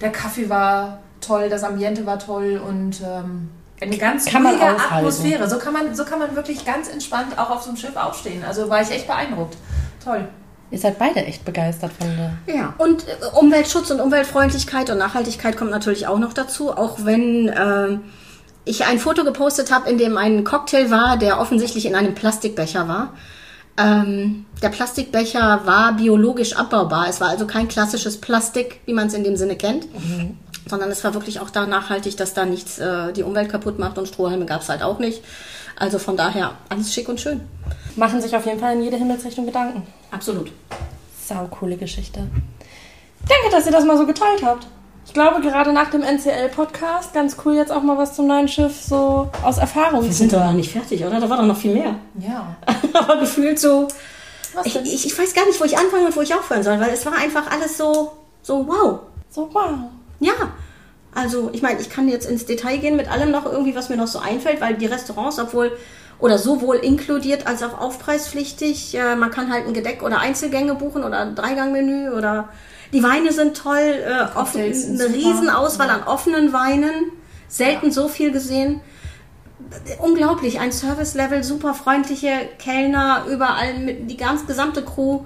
der 0.00 0.10
Kaffee 0.10 0.48
war 0.48 0.98
toll, 1.20 1.48
das 1.48 1.62
Ambiente 1.62 2.04
war 2.04 2.18
toll 2.18 2.60
und 2.64 3.00
ähm, 3.00 3.48
eine 3.80 3.96
ganz 3.98 4.26
Kann 4.26 4.46
ruhige. 4.46 4.64
Atmosphäre. 4.64 5.48
So 5.48 5.58
kann, 5.58 5.72
man, 5.72 5.94
so 5.94 6.04
kann 6.04 6.18
man 6.18 6.34
wirklich 6.36 6.64
ganz 6.64 6.88
entspannt 6.88 7.38
auch 7.38 7.50
auf 7.50 7.62
so 7.62 7.70
einem 7.70 7.76
Schiff 7.76 7.96
aufstehen. 7.96 8.44
Also 8.46 8.68
war 8.68 8.82
ich 8.82 8.90
echt 8.90 9.06
beeindruckt. 9.06 9.56
Toll. 10.02 10.28
Ihr 10.70 10.78
seid 10.78 10.98
beide 10.98 11.24
echt 11.24 11.44
begeistert 11.44 11.92
von 11.92 12.08
der. 12.16 12.54
Ja, 12.54 12.74
und 12.78 13.06
äh, 13.06 13.38
Umweltschutz 13.38 13.90
und 13.90 14.00
Umweltfreundlichkeit 14.00 14.90
und 14.90 14.98
Nachhaltigkeit 14.98 15.56
kommt 15.56 15.70
natürlich 15.70 16.06
auch 16.06 16.18
noch 16.18 16.32
dazu, 16.32 16.72
auch 16.72 17.04
wenn 17.04 17.48
äh, 17.48 17.98
ich 18.64 18.86
ein 18.86 18.98
Foto 18.98 19.24
gepostet 19.24 19.70
habe, 19.70 19.90
in 19.90 19.98
dem 19.98 20.16
ein 20.16 20.44
Cocktail 20.44 20.90
war, 20.90 21.16
der 21.16 21.40
offensichtlich 21.40 21.86
in 21.86 21.94
einem 21.94 22.14
Plastikbecher 22.14 22.88
war. 22.88 23.12
Ähm, 23.76 24.46
der 24.62 24.68
Plastikbecher 24.70 25.62
war 25.64 25.94
biologisch 25.94 26.56
abbaubar. 26.56 27.08
Es 27.08 27.20
war 27.20 27.28
also 27.28 27.46
kein 27.46 27.68
klassisches 27.68 28.20
Plastik, 28.20 28.80
wie 28.86 28.94
man 28.94 29.08
es 29.08 29.14
in 29.14 29.24
dem 29.24 29.36
Sinne 29.36 29.56
kennt, 29.56 29.86
sondern 30.66 30.90
es 30.90 31.04
war 31.04 31.14
wirklich 31.14 31.40
auch 31.40 31.50
da 31.50 31.66
nachhaltig, 31.66 32.16
dass 32.16 32.34
da 32.34 32.44
nichts 32.44 32.78
äh, 32.78 33.12
die 33.12 33.22
Umwelt 33.22 33.50
kaputt 33.50 33.78
macht 33.78 33.98
und 33.98 34.08
Strohhalme 34.08 34.46
gab 34.46 34.62
es 34.62 34.68
halt 34.68 34.82
auch 34.82 34.98
nicht. 34.98 35.22
Also 35.76 35.98
von 35.98 36.16
daher 36.16 36.52
alles 36.68 36.94
schick 36.94 37.08
und 37.08 37.20
schön. 37.20 37.40
Machen 37.96 38.20
sich 38.20 38.34
auf 38.34 38.46
jeden 38.46 38.60
Fall 38.60 38.74
in 38.74 38.82
jede 38.82 38.96
Himmelsrichtung 38.96 39.46
Gedanken. 39.46 39.86
Absolut. 40.10 40.50
Sau 41.26 41.46
coole 41.50 41.76
Geschichte. 41.76 42.20
Danke, 43.28 43.50
dass 43.50 43.66
ihr 43.66 43.72
das 43.72 43.84
mal 43.84 43.96
so 43.96 44.06
geteilt 44.06 44.42
habt. 44.44 44.66
Ich 45.06 45.12
glaube, 45.12 45.40
gerade 45.40 45.72
nach 45.72 45.90
dem 45.90 46.02
NCL-Podcast, 46.02 47.12
ganz 47.12 47.36
cool 47.44 47.54
jetzt 47.54 47.70
auch 47.70 47.82
mal 47.82 47.98
was 47.98 48.14
zum 48.14 48.26
neuen 48.26 48.48
Schiff 48.48 48.80
so 48.80 49.30
aus 49.42 49.58
Erfahrung 49.58 50.02
Wir 50.02 50.12
sind 50.12 50.32
doch 50.32 50.44
noch 50.44 50.52
nicht 50.52 50.72
fertig, 50.72 51.04
oder? 51.04 51.20
Da 51.20 51.28
war 51.28 51.36
doch 51.36 51.46
noch 51.46 51.56
viel 51.56 51.74
mehr. 51.74 51.96
Ja. 52.18 52.56
Aber 52.94 53.18
gefühlt 53.18 53.58
so. 53.58 53.88
Was 54.54 54.66
Ich, 54.66 54.76
ich, 54.76 55.06
ich 55.06 55.18
weiß 55.18 55.34
gar 55.34 55.46
nicht, 55.46 55.60
wo 55.60 55.64
ich 55.64 55.76
anfangen 55.76 56.06
und 56.06 56.16
wo 56.16 56.22
ich 56.22 56.34
aufhören 56.34 56.62
soll, 56.62 56.80
weil 56.80 56.90
es 56.90 57.04
war 57.04 57.14
einfach 57.14 57.50
alles 57.50 57.76
so, 57.76 58.12
so 58.42 58.66
wow. 58.66 59.00
So, 59.30 59.50
wow. 59.52 59.90
Ja. 60.24 60.32
Also, 61.14 61.50
ich 61.52 61.62
meine, 61.62 61.80
ich 61.80 61.90
kann 61.90 62.08
jetzt 62.08 62.28
ins 62.28 62.46
Detail 62.46 62.78
gehen 62.78 62.96
mit 62.96 63.08
allem 63.10 63.30
noch 63.30 63.44
irgendwie, 63.44 63.76
was 63.76 63.88
mir 63.88 63.96
noch 63.96 64.08
so 64.08 64.18
einfällt, 64.18 64.60
weil 64.60 64.74
die 64.74 64.86
Restaurants, 64.86 65.38
obwohl 65.38 65.76
oder 66.18 66.38
sowohl 66.38 66.76
inkludiert 66.76 67.46
als 67.46 67.62
auch 67.62 67.78
aufpreispflichtig, 67.78 68.94
äh, 68.94 69.16
man 69.16 69.30
kann 69.30 69.52
halt 69.52 69.66
ein 69.66 69.74
Gedeck 69.74 70.02
oder 70.02 70.20
Einzelgänge 70.20 70.74
buchen 70.74 71.04
oder 71.04 71.18
ein 71.18 71.34
Dreigangmenü 71.34 72.10
oder 72.10 72.48
die 72.92 73.02
Weine 73.02 73.32
sind 73.32 73.56
toll, 73.56 73.76
äh, 73.78 74.36
offen, 74.36 74.60
eine. 74.60 75.14
Riesenauswahl 75.14 75.90
an 75.90 76.04
offenen 76.04 76.52
Weinen, 76.52 77.12
selten 77.48 77.90
so 77.90 78.08
viel 78.08 78.32
gesehen. 78.32 78.80
Unglaublich, 79.98 80.60
ein 80.60 80.72
Service-Level, 80.72 81.42
super 81.42 81.74
freundliche 81.74 82.30
Kellner, 82.58 83.24
überall 83.28 83.78
mit 83.78 84.10
die 84.10 84.16
ganz 84.16 84.46
gesamte 84.46 84.82
Crew. 84.84 85.20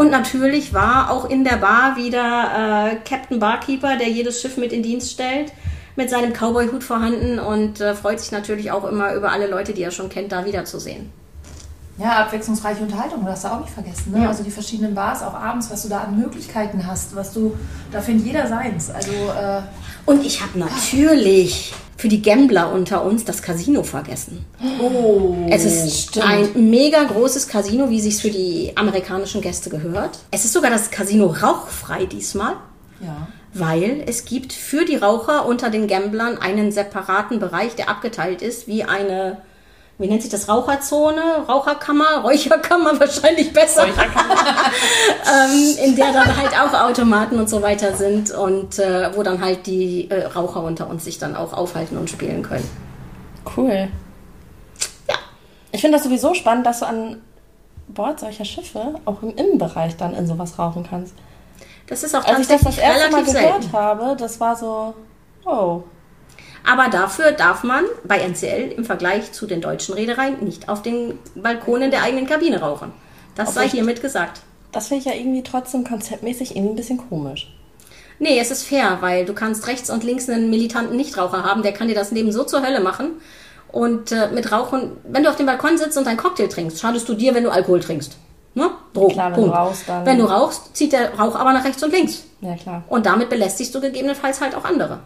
Und 0.00 0.10
natürlich 0.10 0.72
war 0.72 1.10
auch 1.10 1.28
in 1.28 1.44
der 1.44 1.56
Bar 1.56 1.94
wieder 1.94 2.90
äh, 2.90 2.96
Captain 3.06 3.38
Barkeeper, 3.38 3.98
der 3.98 4.08
jedes 4.08 4.40
Schiff 4.40 4.56
mit 4.56 4.72
in 4.72 4.82
Dienst 4.82 5.12
stellt, 5.12 5.52
mit 5.94 6.08
seinem 6.08 6.32
Cowboy-Hut 6.32 6.82
vorhanden 6.82 7.38
und 7.38 7.82
äh, 7.82 7.94
freut 7.94 8.18
sich 8.18 8.32
natürlich 8.32 8.70
auch 8.70 8.90
immer 8.90 9.12
über 9.12 9.30
alle 9.30 9.46
Leute, 9.46 9.74
die 9.74 9.82
er 9.82 9.90
schon 9.90 10.08
kennt, 10.08 10.32
da 10.32 10.46
wiederzusehen. 10.46 11.12
Ja, 11.98 12.20
abwechslungsreiche 12.20 12.82
Unterhaltung, 12.82 13.26
das 13.26 13.34
hast 13.34 13.44
du 13.44 13.48
auch 13.48 13.60
nicht 13.60 13.74
vergessen. 13.74 14.12
Ne? 14.12 14.22
Ja. 14.22 14.28
Also 14.28 14.42
die 14.42 14.50
verschiedenen 14.50 14.94
Bars, 14.94 15.22
auch 15.22 15.34
abends, 15.34 15.70
was 15.70 15.82
du 15.82 15.90
da 15.90 15.98
an 15.98 16.18
Möglichkeiten 16.18 16.86
hast, 16.86 17.14
was 17.14 17.34
du, 17.34 17.54
da 17.92 18.00
findet 18.00 18.24
jeder 18.24 18.46
seins. 18.46 18.88
Also 18.88 19.12
äh, 19.12 19.60
Und 20.06 20.24
ich 20.24 20.40
habe 20.40 20.58
natürlich 20.58 21.74
für 22.00 22.08
die 22.08 22.22
Gambler 22.22 22.72
unter 22.72 23.04
uns 23.04 23.26
das 23.26 23.42
Casino 23.42 23.82
vergessen. 23.82 24.46
oh, 24.80 25.46
Es 25.50 25.66
ist 25.66 26.18
ein 26.18 26.70
mega 26.70 27.04
großes 27.04 27.46
Casino, 27.46 27.90
wie 27.90 28.00
sich's 28.00 28.22
für 28.22 28.30
die 28.30 28.72
amerikanischen 28.74 29.42
Gäste 29.42 29.68
gehört. 29.68 30.18
Es 30.30 30.46
ist 30.46 30.54
sogar 30.54 30.70
das 30.70 30.90
Casino 30.90 31.26
rauchfrei 31.26 32.06
diesmal, 32.06 32.54
ja. 33.00 33.28
weil 33.52 34.02
es 34.06 34.24
gibt 34.24 34.54
für 34.54 34.86
die 34.86 34.96
Raucher 34.96 35.44
unter 35.44 35.68
den 35.68 35.88
Gamblern 35.88 36.38
einen 36.38 36.72
separaten 36.72 37.38
Bereich, 37.38 37.76
der 37.76 37.90
abgeteilt 37.90 38.40
ist, 38.40 38.66
wie 38.66 38.82
eine, 38.82 39.42
wie 40.00 40.08
nennt 40.08 40.22
sich 40.22 40.30
das, 40.30 40.48
Raucherzone, 40.48 41.44
Raucherkammer, 41.46 42.22
Räucherkammer 42.22 42.98
wahrscheinlich 43.00 43.52
besser, 43.52 43.86
ähm, 43.86 45.76
in 45.84 45.94
der 45.94 46.12
dann 46.12 46.36
halt 46.36 46.58
auch 46.58 46.88
Automaten 46.88 47.38
und 47.38 47.50
so 47.50 47.60
weiter 47.60 47.94
sind 47.94 48.30
und 48.30 48.78
äh, 48.78 49.14
wo 49.14 49.22
dann 49.22 49.44
halt 49.44 49.66
die 49.66 50.10
äh, 50.10 50.24
Raucher 50.24 50.62
unter 50.62 50.88
uns 50.88 51.04
sich 51.04 51.18
dann 51.18 51.36
auch 51.36 51.52
aufhalten 51.52 51.98
und 51.98 52.08
spielen 52.08 52.42
können. 52.42 52.68
Cool. 53.56 53.88
Ja. 55.06 55.16
Ich 55.70 55.82
finde 55.82 55.98
das 55.98 56.04
sowieso 56.04 56.32
spannend, 56.32 56.64
dass 56.64 56.80
du 56.80 56.86
an 56.86 57.20
Bord 57.88 58.20
solcher 58.20 58.46
Schiffe 58.46 58.94
auch 59.04 59.22
im 59.22 59.36
Innenbereich 59.36 59.96
dann 59.96 60.14
in 60.14 60.26
sowas 60.26 60.58
rauchen 60.58 60.86
kannst. 60.88 61.14
Das 61.88 62.02
ist 62.04 62.14
auch 62.14 62.24
Als 62.24 62.40
ich 62.40 62.46
das 62.46 62.62
das 62.62 62.78
erste 62.78 63.10
Mal 63.10 63.24
gehört 63.24 63.62
selten. 63.62 63.72
habe, 63.72 64.16
das 64.16 64.40
war 64.40 64.56
so, 64.56 64.94
oh. 65.44 65.82
Aber 66.68 66.88
dafür 66.88 67.32
darf 67.32 67.62
man 67.64 67.84
bei 68.04 68.18
NCL 68.18 68.72
im 68.76 68.84
Vergleich 68.84 69.32
zu 69.32 69.46
den 69.46 69.60
deutschen 69.60 69.94
Reedereien 69.94 70.44
nicht 70.44 70.68
auf 70.68 70.82
den 70.82 71.18
Balkonen 71.34 71.90
der 71.90 72.02
eigenen 72.02 72.26
Kabine 72.26 72.60
rauchen. 72.60 72.92
Das 73.34 73.54
sei 73.54 73.68
hiermit 73.68 74.02
gesagt. 74.02 74.40
Das 74.72 74.88
finde 74.88 75.00
ich 75.04 75.12
ja 75.12 75.18
irgendwie 75.18 75.42
trotzdem 75.42 75.84
konzeptmäßig 75.84 76.54
irgendwie 76.54 76.72
ein 76.74 76.76
bisschen 76.76 76.98
komisch. 77.08 77.52
Nee, 78.18 78.38
es 78.38 78.50
ist 78.50 78.64
fair, 78.64 78.98
weil 79.00 79.24
du 79.24 79.32
kannst 79.32 79.66
rechts 79.66 79.88
und 79.90 80.04
links 80.04 80.28
einen 80.28 80.50
militanten 80.50 80.96
Nichtraucher 80.96 81.42
haben, 81.42 81.62
der 81.62 81.72
kann 81.72 81.88
dir 81.88 81.94
das 81.94 82.10
Leben 82.10 82.30
so 82.32 82.44
zur 82.44 82.62
Hölle 82.64 82.80
machen. 82.80 83.12
Und 83.72 84.12
äh, 84.12 84.28
mit 84.32 84.52
Rauchen, 84.52 84.92
wenn 85.04 85.22
du 85.22 85.30
auf 85.30 85.36
dem 85.36 85.46
Balkon 85.46 85.78
sitzt 85.78 85.96
und 85.96 86.06
einen 86.06 86.18
Cocktail 86.18 86.48
trinkst, 86.48 86.80
schadest 86.80 87.08
du 87.08 87.14
dir, 87.14 87.34
wenn 87.34 87.44
du 87.44 87.50
Alkohol 87.50 87.80
trinkst. 87.80 88.16
Ne? 88.54 88.68
Drogen. 88.92 89.12
Klar, 89.14 89.34
wenn 89.36 89.44
du 89.44 89.50
rauchst, 89.50 89.88
dann- 89.88 90.04
Wenn 90.06 90.18
du 90.18 90.24
rauchst, 90.24 90.76
zieht 90.76 90.92
der 90.92 91.14
Rauch 91.14 91.36
aber 91.36 91.52
nach 91.52 91.64
rechts 91.64 91.82
und 91.82 91.92
links. 91.92 92.24
Ja, 92.40 92.54
klar. 92.56 92.82
Und 92.88 93.06
damit 93.06 93.30
belästigst 93.30 93.74
du 93.74 93.80
gegebenenfalls 93.80 94.40
halt 94.40 94.54
auch 94.56 94.64
andere. 94.64 94.98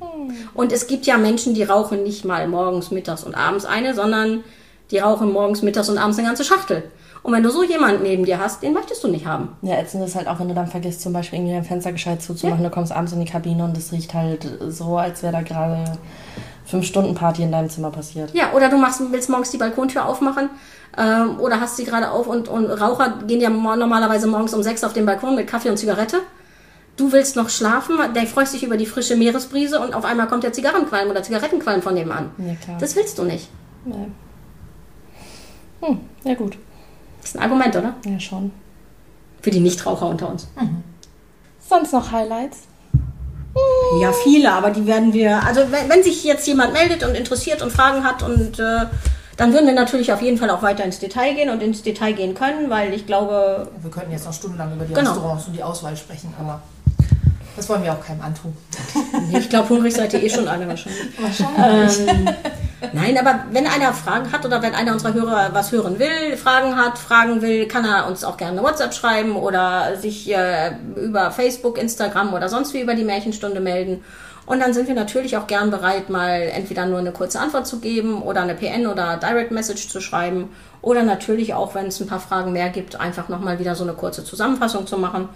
Hm. 0.00 0.34
Und 0.54 0.72
es 0.72 0.86
gibt 0.86 1.06
ja 1.06 1.18
Menschen, 1.18 1.54
die 1.54 1.62
rauchen 1.62 2.02
nicht 2.02 2.24
mal 2.24 2.46
morgens, 2.48 2.90
mittags 2.90 3.24
und 3.24 3.34
abends 3.34 3.64
eine, 3.64 3.94
sondern 3.94 4.44
die 4.90 4.98
rauchen 4.98 5.32
morgens, 5.32 5.62
mittags 5.62 5.88
und 5.88 5.98
abends 5.98 6.18
eine 6.18 6.28
ganze 6.28 6.44
Schachtel. 6.44 6.84
Und 7.22 7.32
wenn 7.32 7.42
du 7.42 7.50
so 7.50 7.62
jemanden 7.62 8.02
neben 8.04 8.24
dir 8.24 8.38
hast, 8.38 8.62
den 8.62 8.72
möchtest 8.72 9.02
du 9.04 9.08
nicht 9.08 9.26
haben. 9.26 9.56
Ja, 9.62 9.76
ätzend 9.76 10.04
ist 10.04 10.14
halt 10.14 10.28
auch, 10.28 10.38
wenn 10.38 10.48
du 10.48 10.54
dann 10.54 10.68
vergisst, 10.68 11.02
zum 11.02 11.12
Beispiel 11.12 11.38
irgendwie 11.38 11.54
dein 11.54 11.64
Fenster 11.64 11.92
gescheit 11.92 12.22
zuzumachen. 12.22 12.62
Du 12.62 12.70
kommst 12.70 12.92
abends 12.92 13.12
in 13.12 13.20
die 13.20 13.30
Kabine 13.30 13.64
und 13.64 13.76
es 13.76 13.92
riecht 13.92 14.14
halt 14.14 14.48
so, 14.68 14.96
als 14.96 15.22
wäre 15.22 15.32
da 15.32 15.42
gerade 15.42 15.98
fünf 16.64 16.86
Stunden 16.86 17.14
Party 17.14 17.42
in 17.42 17.50
deinem 17.50 17.68
Zimmer 17.68 17.90
passiert. 17.90 18.32
Ja, 18.34 18.52
oder 18.54 18.68
du 18.68 18.76
machst, 18.76 19.00
willst 19.10 19.30
morgens 19.30 19.50
die 19.50 19.56
Balkontür 19.56 20.06
aufmachen 20.06 20.50
ähm, 20.96 21.40
oder 21.40 21.60
hast 21.60 21.76
sie 21.76 21.84
gerade 21.84 22.10
auf 22.10 22.26
und, 22.26 22.48
und 22.48 22.66
Raucher 22.66 23.18
gehen 23.26 23.40
ja 23.40 23.48
normalerweise 23.48 24.26
morgens 24.26 24.54
um 24.54 24.62
sechs 24.62 24.84
auf 24.84 24.92
den 24.92 25.06
Balkon 25.06 25.34
mit 25.34 25.46
Kaffee 25.46 25.70
und 25.70 25.78
Zigarette. 25.78 26.20
Du 26.98 27.12
willst 27.12 27.36
noch 27.36 27.48
schlafen, 27.48 27.96
der 28.14 28.26
freust 28.26 28.52
dich 28.54 28.64
über 28.64 28.76
die 28.76 28.84
frische 28.84 29.16
Meeresbrise 29.16 29.80
und 29.80 29.94
auf 29.94 30.04
einmal 30.04 30.26
kommt 30.26 30.42
der 30.42 30.52
Zigarrenqualm 30.52 31.08
oder 31.08 31.22
Zigarettenqualm 31.22 31.80
von 31.80 31.94
nebenan. 31.94 32.32
Ja, 32.38 32.54
klar. 32.56 32.76
Das 32.80 32.96
willst 32.96 33.16
du 33.18 33.22
nicht. 33.22 33.48
Nee. 33.84 34.08
Hm, 35.80 36.00
ja 36.24 36.34
gut. 36.34 36.58
Das 37.20 37.30
ist 37.30 37.36
ein 37.36 37.42
Argument, 37.42 37.76
oder? 37.76 37.94
Ja, 38.04 38.18
schon. 38.18 38.50
Für 39.40 39.50
die 39.50 39.60
Nichtraucher 39.60 40.08
unter 40.08 40.28
uns. 40.28 40.48
Sonst 41.60 41.92
noch 41.92 42.10
Highlights? 42.10 42.62
Ja, 44.00 44.12
viele, 44.12 44.52
aber 44.52 44.70
die 44.70 44.86
werden 44.86 45.12
wir. 45.12 45.42
Also 45.44 45.62
wenn, 45.70 45.88
wenn 45.88 46.02
sich 46.02 46.24
jetzt 46.24 46.46
jemand 46.48 46.72
meldet 46.72 47.04
und 47.04 47.14
interessiert 47.14 47.62
und 47.62 47.72
Fragen 47.72 48.02
hat 48.02 48.22
und 48.24 48.58
äh, 48.58 48.86
dann 49.38 49.52
würden 49.54 49.66
wir 49.66 49.74
natürlich 49.74 50.12
auf 50.12 50.20
jeden 50.20 50.36
Fall 50.36 50.50
auch 50.50 50.62
weiter 50.62 50.84
ins 50.84 50.98
Detail 50.98 51.32
gehen 51.34 51.48
und 51.48 51.62
ins 51.62 51.82
Detail 51.82 52.12
gehen 52.12 52.34
können, 52.34 52.68
weil 52.68 52.92
ich 52.92 53.06
glaube, 53.06 53.68
Wir 53.80 53.90
könnten 53.90 54.10
jetzt 54.12 54.26
noch 54.26 54.32
stundenlang 54.34 54.74
über 54.74 54.84
die 54.84 54.92
Genau. 54.92 55.12
Restaurants 55.12 55.46
und 55.46 55.54
die 55.54 55.62
Auswahl 55.62 55.96
sprechen, 55.96 56.34
aber 56.38 56.60
das 57.56 57.68
wollen 57.68 57.82
wir 57.82 57.92
auch 57.92 58.04
keinem 58.04 58.20
antun. 58.20 58.56
ich 59.32 59.48
glaube, 59.48 59.68
hungrig 59.70 59.94
seid 59.94 60.12
ihr 60.12 60.22
eh 60.22 60.28
schon 60.30 60.46
alle 60.46 60.68
wahrscheinlich. 60.68 61.00
Ähm, 62.06 62.28
Nein, 62.92 63.18
aber 63.18 63.40
wenn 63.50 63.66
einer 63.66 63.92
Fragen 63.92 64.30
hat 64.30 64.44
oder 64.44 64.62
wenn 64.62 64.74
einer 64.74 64.92
unserer 64.92 65.12
Hörer 65.14 65.50
was 65.52 65.72
hören 65.72 65.98
will, 65.98 66.36
Fragen 66.36 66.76
hat, 66.76 66.98
Fragen 66.98 67.42
will, 67.42 67.66
kann 67.66 67.84
er 67.84 68.06
uns 68.06 68.22
auch 68.22 68.36
gerne 68.36 68.58
eine 68.58 68.68
WhatsApp 68.68 68.94
schreiben 68.94 69.34
oder 69.36 69.96
sich 69.96 70.32
äh, 70.32 70.72
über 70.96 71.30
Facebook, 71.32 71.78
Instagram 71.78 72.34
oder 72.34 72.48
sonst 72.48 72.74
wie 72.74 72.80
über 72.80 72.94
die 72.94 73.04
Märchenstunde 73.04 73.58
melden. 73.60 74.04
Und 74.48 74.60
dann 74.60 74.72
sind 74.72 74.88
wir 74.88 74.94
natürlich 74.94 75.36
auch 75.36 75.46
gern 75.46 75.70
bereit, 75.70 76.08
mal 76.08 76.40
entweder 76.40 76.86
nur 76.86 76.98
eine 77.00 77.12
kurze 77.12 77.38
Antwort 77.38 77.66
zu 77.66 77.80
geben 77.80 78.22
oder 78.22 78.40
eine 78.40 78.54
PN 78.54 78.86
oder 78.86 79.18
Direct 79.18 79.50
Message 79.50 79.90
zu 79.90 80.00
schreiben. 80.00 80.48
Oder 80.80 81.02
natürlich 81.02 81.52
auch, 81.52 81.74
wenn 81.74 81.88
es 81.88 82.00
ein 82.00 82.06
paar 82.06 82.18
Fragen 82.18 82.54
mehr 82.54 82.70
gibt, 82.70 82.98
einfach 82.98 83.28
nochmal 83.28 83.58
wieder 83.58 83.74
so 83.74 83.84
eine 83.84 83.92
kurze 83.92 84.24
Zusammenfassung 84.24 84.86
zu 84.86 84.96
machen 84.96 85.28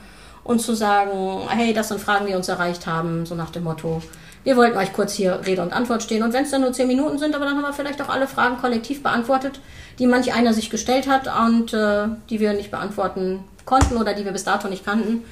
und 0.45 0.63
zu 0.63 0.73
sagen, 0.75 1.43
hey, 1.51 1.75
das 1.75 1.89
sind 1.89 2.01
Fragen, 2.01 2.27
die 2.27 2.33
uns 2.33 2.49
erreicht 2.49 2.87
haben, 2.87 3.27
so 3.27 3.35
nach 3.35 3.51
dem 3.51 3.65
Motto, 3.65 4.01
wir 4.45 4.57
wollten 4.57 4.79
euch 4.79 4.95
kurz 4.95 5.13
hier 5.13 5.43
Rede 5.45 5.61
und 5.61 5.75
Antwort 5.75 6.03
stehen. 6.03 6.23
Und 6.23 6.33
wenn 6.33 6.45
es 6.45 6.51
dann 6.51 6.63
nur 6.63 6.73
zehn 6.73 6.89
Minuten 6.89 7.19
sind, 7.19 7.35
aber 7.35 7.45
dann 7.45 7.57
haben 7.57 7.65
wir 7.65 7.75
vielleicht 7.75 8.01
auch 8.01 8.09
alle 8.09 8.27
Fragen 8.27 8.57
kollektiv 8.57 9.03
beantwortet, 9.03 9.61
die 9.99 10.07
manch 10.07 10.33
einer 10.33 10.55
sich 10.55 10.71
gestellt 10.71 11.07
hat 11.07 11.29
und 11.47 11.75
äh, 11.75 12.07
die 12.31 12.41
wir 12.41 12.55
nicht 12.55 12.71
beantworten 12.71 13.45
konnten 13.67 13.99
oder 13.99 14.15
die 14.15 14.25
wir 14.25 14.33
bis 14.33 14.45
dato 14.45 14.69
nicht 14.69 14.87
kannten. 14.87 15.23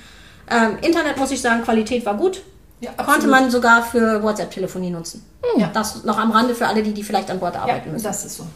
Ähm, 0.51 0.77
Internet 0.83 1.17
muss 1.17 1.31
ich 1.31 1.41
sagen, 1.41 1.63
Qualität 1.63 2.05
war 2.05 2.19
gut. 2.19 2.43
Ja, 2.81 2.93
Konnte 2.93 3.27
man 3.27 3.51
sogar 3.51 3.83
für 3.83 4.23
WhatsApp-Telefonie 4.23 4.91
nutzen. 4.91 5.25
Ja. 5.59 5.71
Das 5.73 6.05
noch 6.05 6.19
am 6.19 6.31
Rande 6.31 6.55
für 6.55 6.67
alle, 6.67 6.83
die, 6.83 6.93
die 6.95 7.03
vielleicht 7.03 7.31
an 7.31 7.39
Bord 7.39 7.55
Ja, 7.55 7.63
arbeiten 7.63 7.93
müssen. 7.93 8.05
das 8.05 8.25
ist 8.25 8.37
so. 8.39 8.47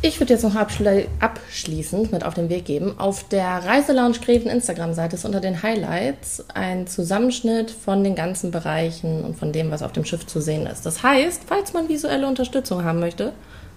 Ich 0.00 0.20
würde 0.20 0.34
jetzt 0.34 0.44
noch 0.44 0.54
abschli 0.54 1.08
abschließend 1.18 2.12
mit 2.12 2.22
auf 2.22 2.34
den 2.34 2.48
Weg 2.48 2.66
geben. 2.66 2.94
Auf 3.00 3.24
der 3.28 3.64
Reiselounge 3.64 4.18
Greven 4.24 4.48
Instagram-Seite 4.48 5.16
ist 5.16 5.24
unter 5.24 5.40
den 5.40 5.60
Highlights 5.64 6.44
ein 6.54 6.86
Zusammenschnitt 6.86 7.72
von 7.72 8.04
den 8.04 8.14
ganzen 8.14 8.52
Bereichen 8.52 9.24
und 9.24 9.36
von 9.36 9.50
dem, 9.50 9.72
was 9.72 9.82
auf 9.82 9.90
dem 9.92 10.04
Schiff 10.04 10.24
zu 10.24 10.40
sehen 10.40 10.66
ist. 10.66 10.86
Das 10.86 11.02
heißt, 11.02 11.42
falls 11.48 11.72
man 11.72 11.88
visuelle 11.88 12.28
Unterstützung 12.28 12.84
haben 12.84 13.00
möchte 13.00 13.32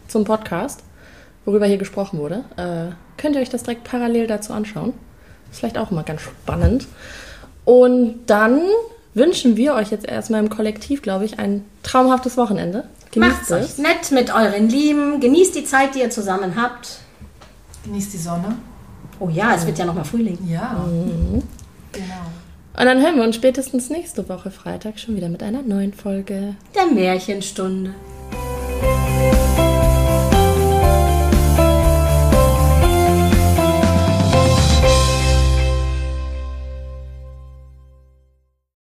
zum 0.07 0.23
Podcast, 0.23 0.83
worüber 1.45 1.65
hier 1.65 1.79
gesprochen 1.79 2.19
wurde, 2.19 2.43
äh, 2.55 2.93
könnt 3.19 3.35
ihr 3.35 3.41
euch 3.41 3.49
das 3.49 3.63
direkt 3.63 3.83
parallel 3.85 4.27
dazu 4.27 4.53
anschauen. 4.53 4.93
Ist 5.49 5.57
vielleicht 5.59 5.79
auch 5.79 5.89
immer 5.89 6.03
ganz 6.03 6.21
spannend. 6.21 6.87
Und 7.65 8.19
dann 8.27 8.61
wünschen 9.13 9.57
wir 9.57 9.73
euch 9.75 9.91
jetzt 9.91 10.05
erstmal 10.07 10.41
im 10.41 10.49
Kollektiv, 10.49 11.01
glaube 11.01 11.25
ich, 11.25 11.39
ein 11.39 11.65
traumhaftes 11.83 12.37
Wochenende. 12.37 12.85
Macht's 13.15 13.49
Genießt 13.49 13.51
euch 13.51 13.71
es. 13.71 13.77
nett 13.77 14.11
mit 14.11 14.33
euren 14.33 14.69
Lieben. 14.69 15.19
Genießt 15.19 15.55
die 15.55 15.65
Zeit, 15.65 15.95
die 15.95 15.99
ihr 15.99 16.09
zusammen 16.09 16.55
habt. 16.55 16.99
Genießt 17.83 18.13
die 18.13 18.17
Sonne. 18.17 18.55
Oh 19.19 19.29
ja, 19.29 19.53
es 19.55 19.65
wird 19.65 19.77
ja 19.77 19.85
nochmal 19.85 20.05
Frühling. 20.05 20.37
Ja. 20.47 20.85
Mhm. 20.87 21.43
Genau. 21.91 22.05
Und 22.79 22.85
dann 22.85 23.01
hören 23.01 23.17
wir 23.17 23.23
uns 23.23 23.35
spätestens 23.35 23.89
nächste 23.89 24.29
Woche 24.29 24.49
Freitag 24.49 24.97
schon 24.97 25.15
wieder 25.15 25.27
mit 25.27 25.43
einer 25.43 25.61
neuen 25.61 25.93
Folge. 25.93 26.55
Der 26.73 26.85
Märchenstunde. 26.85 27.93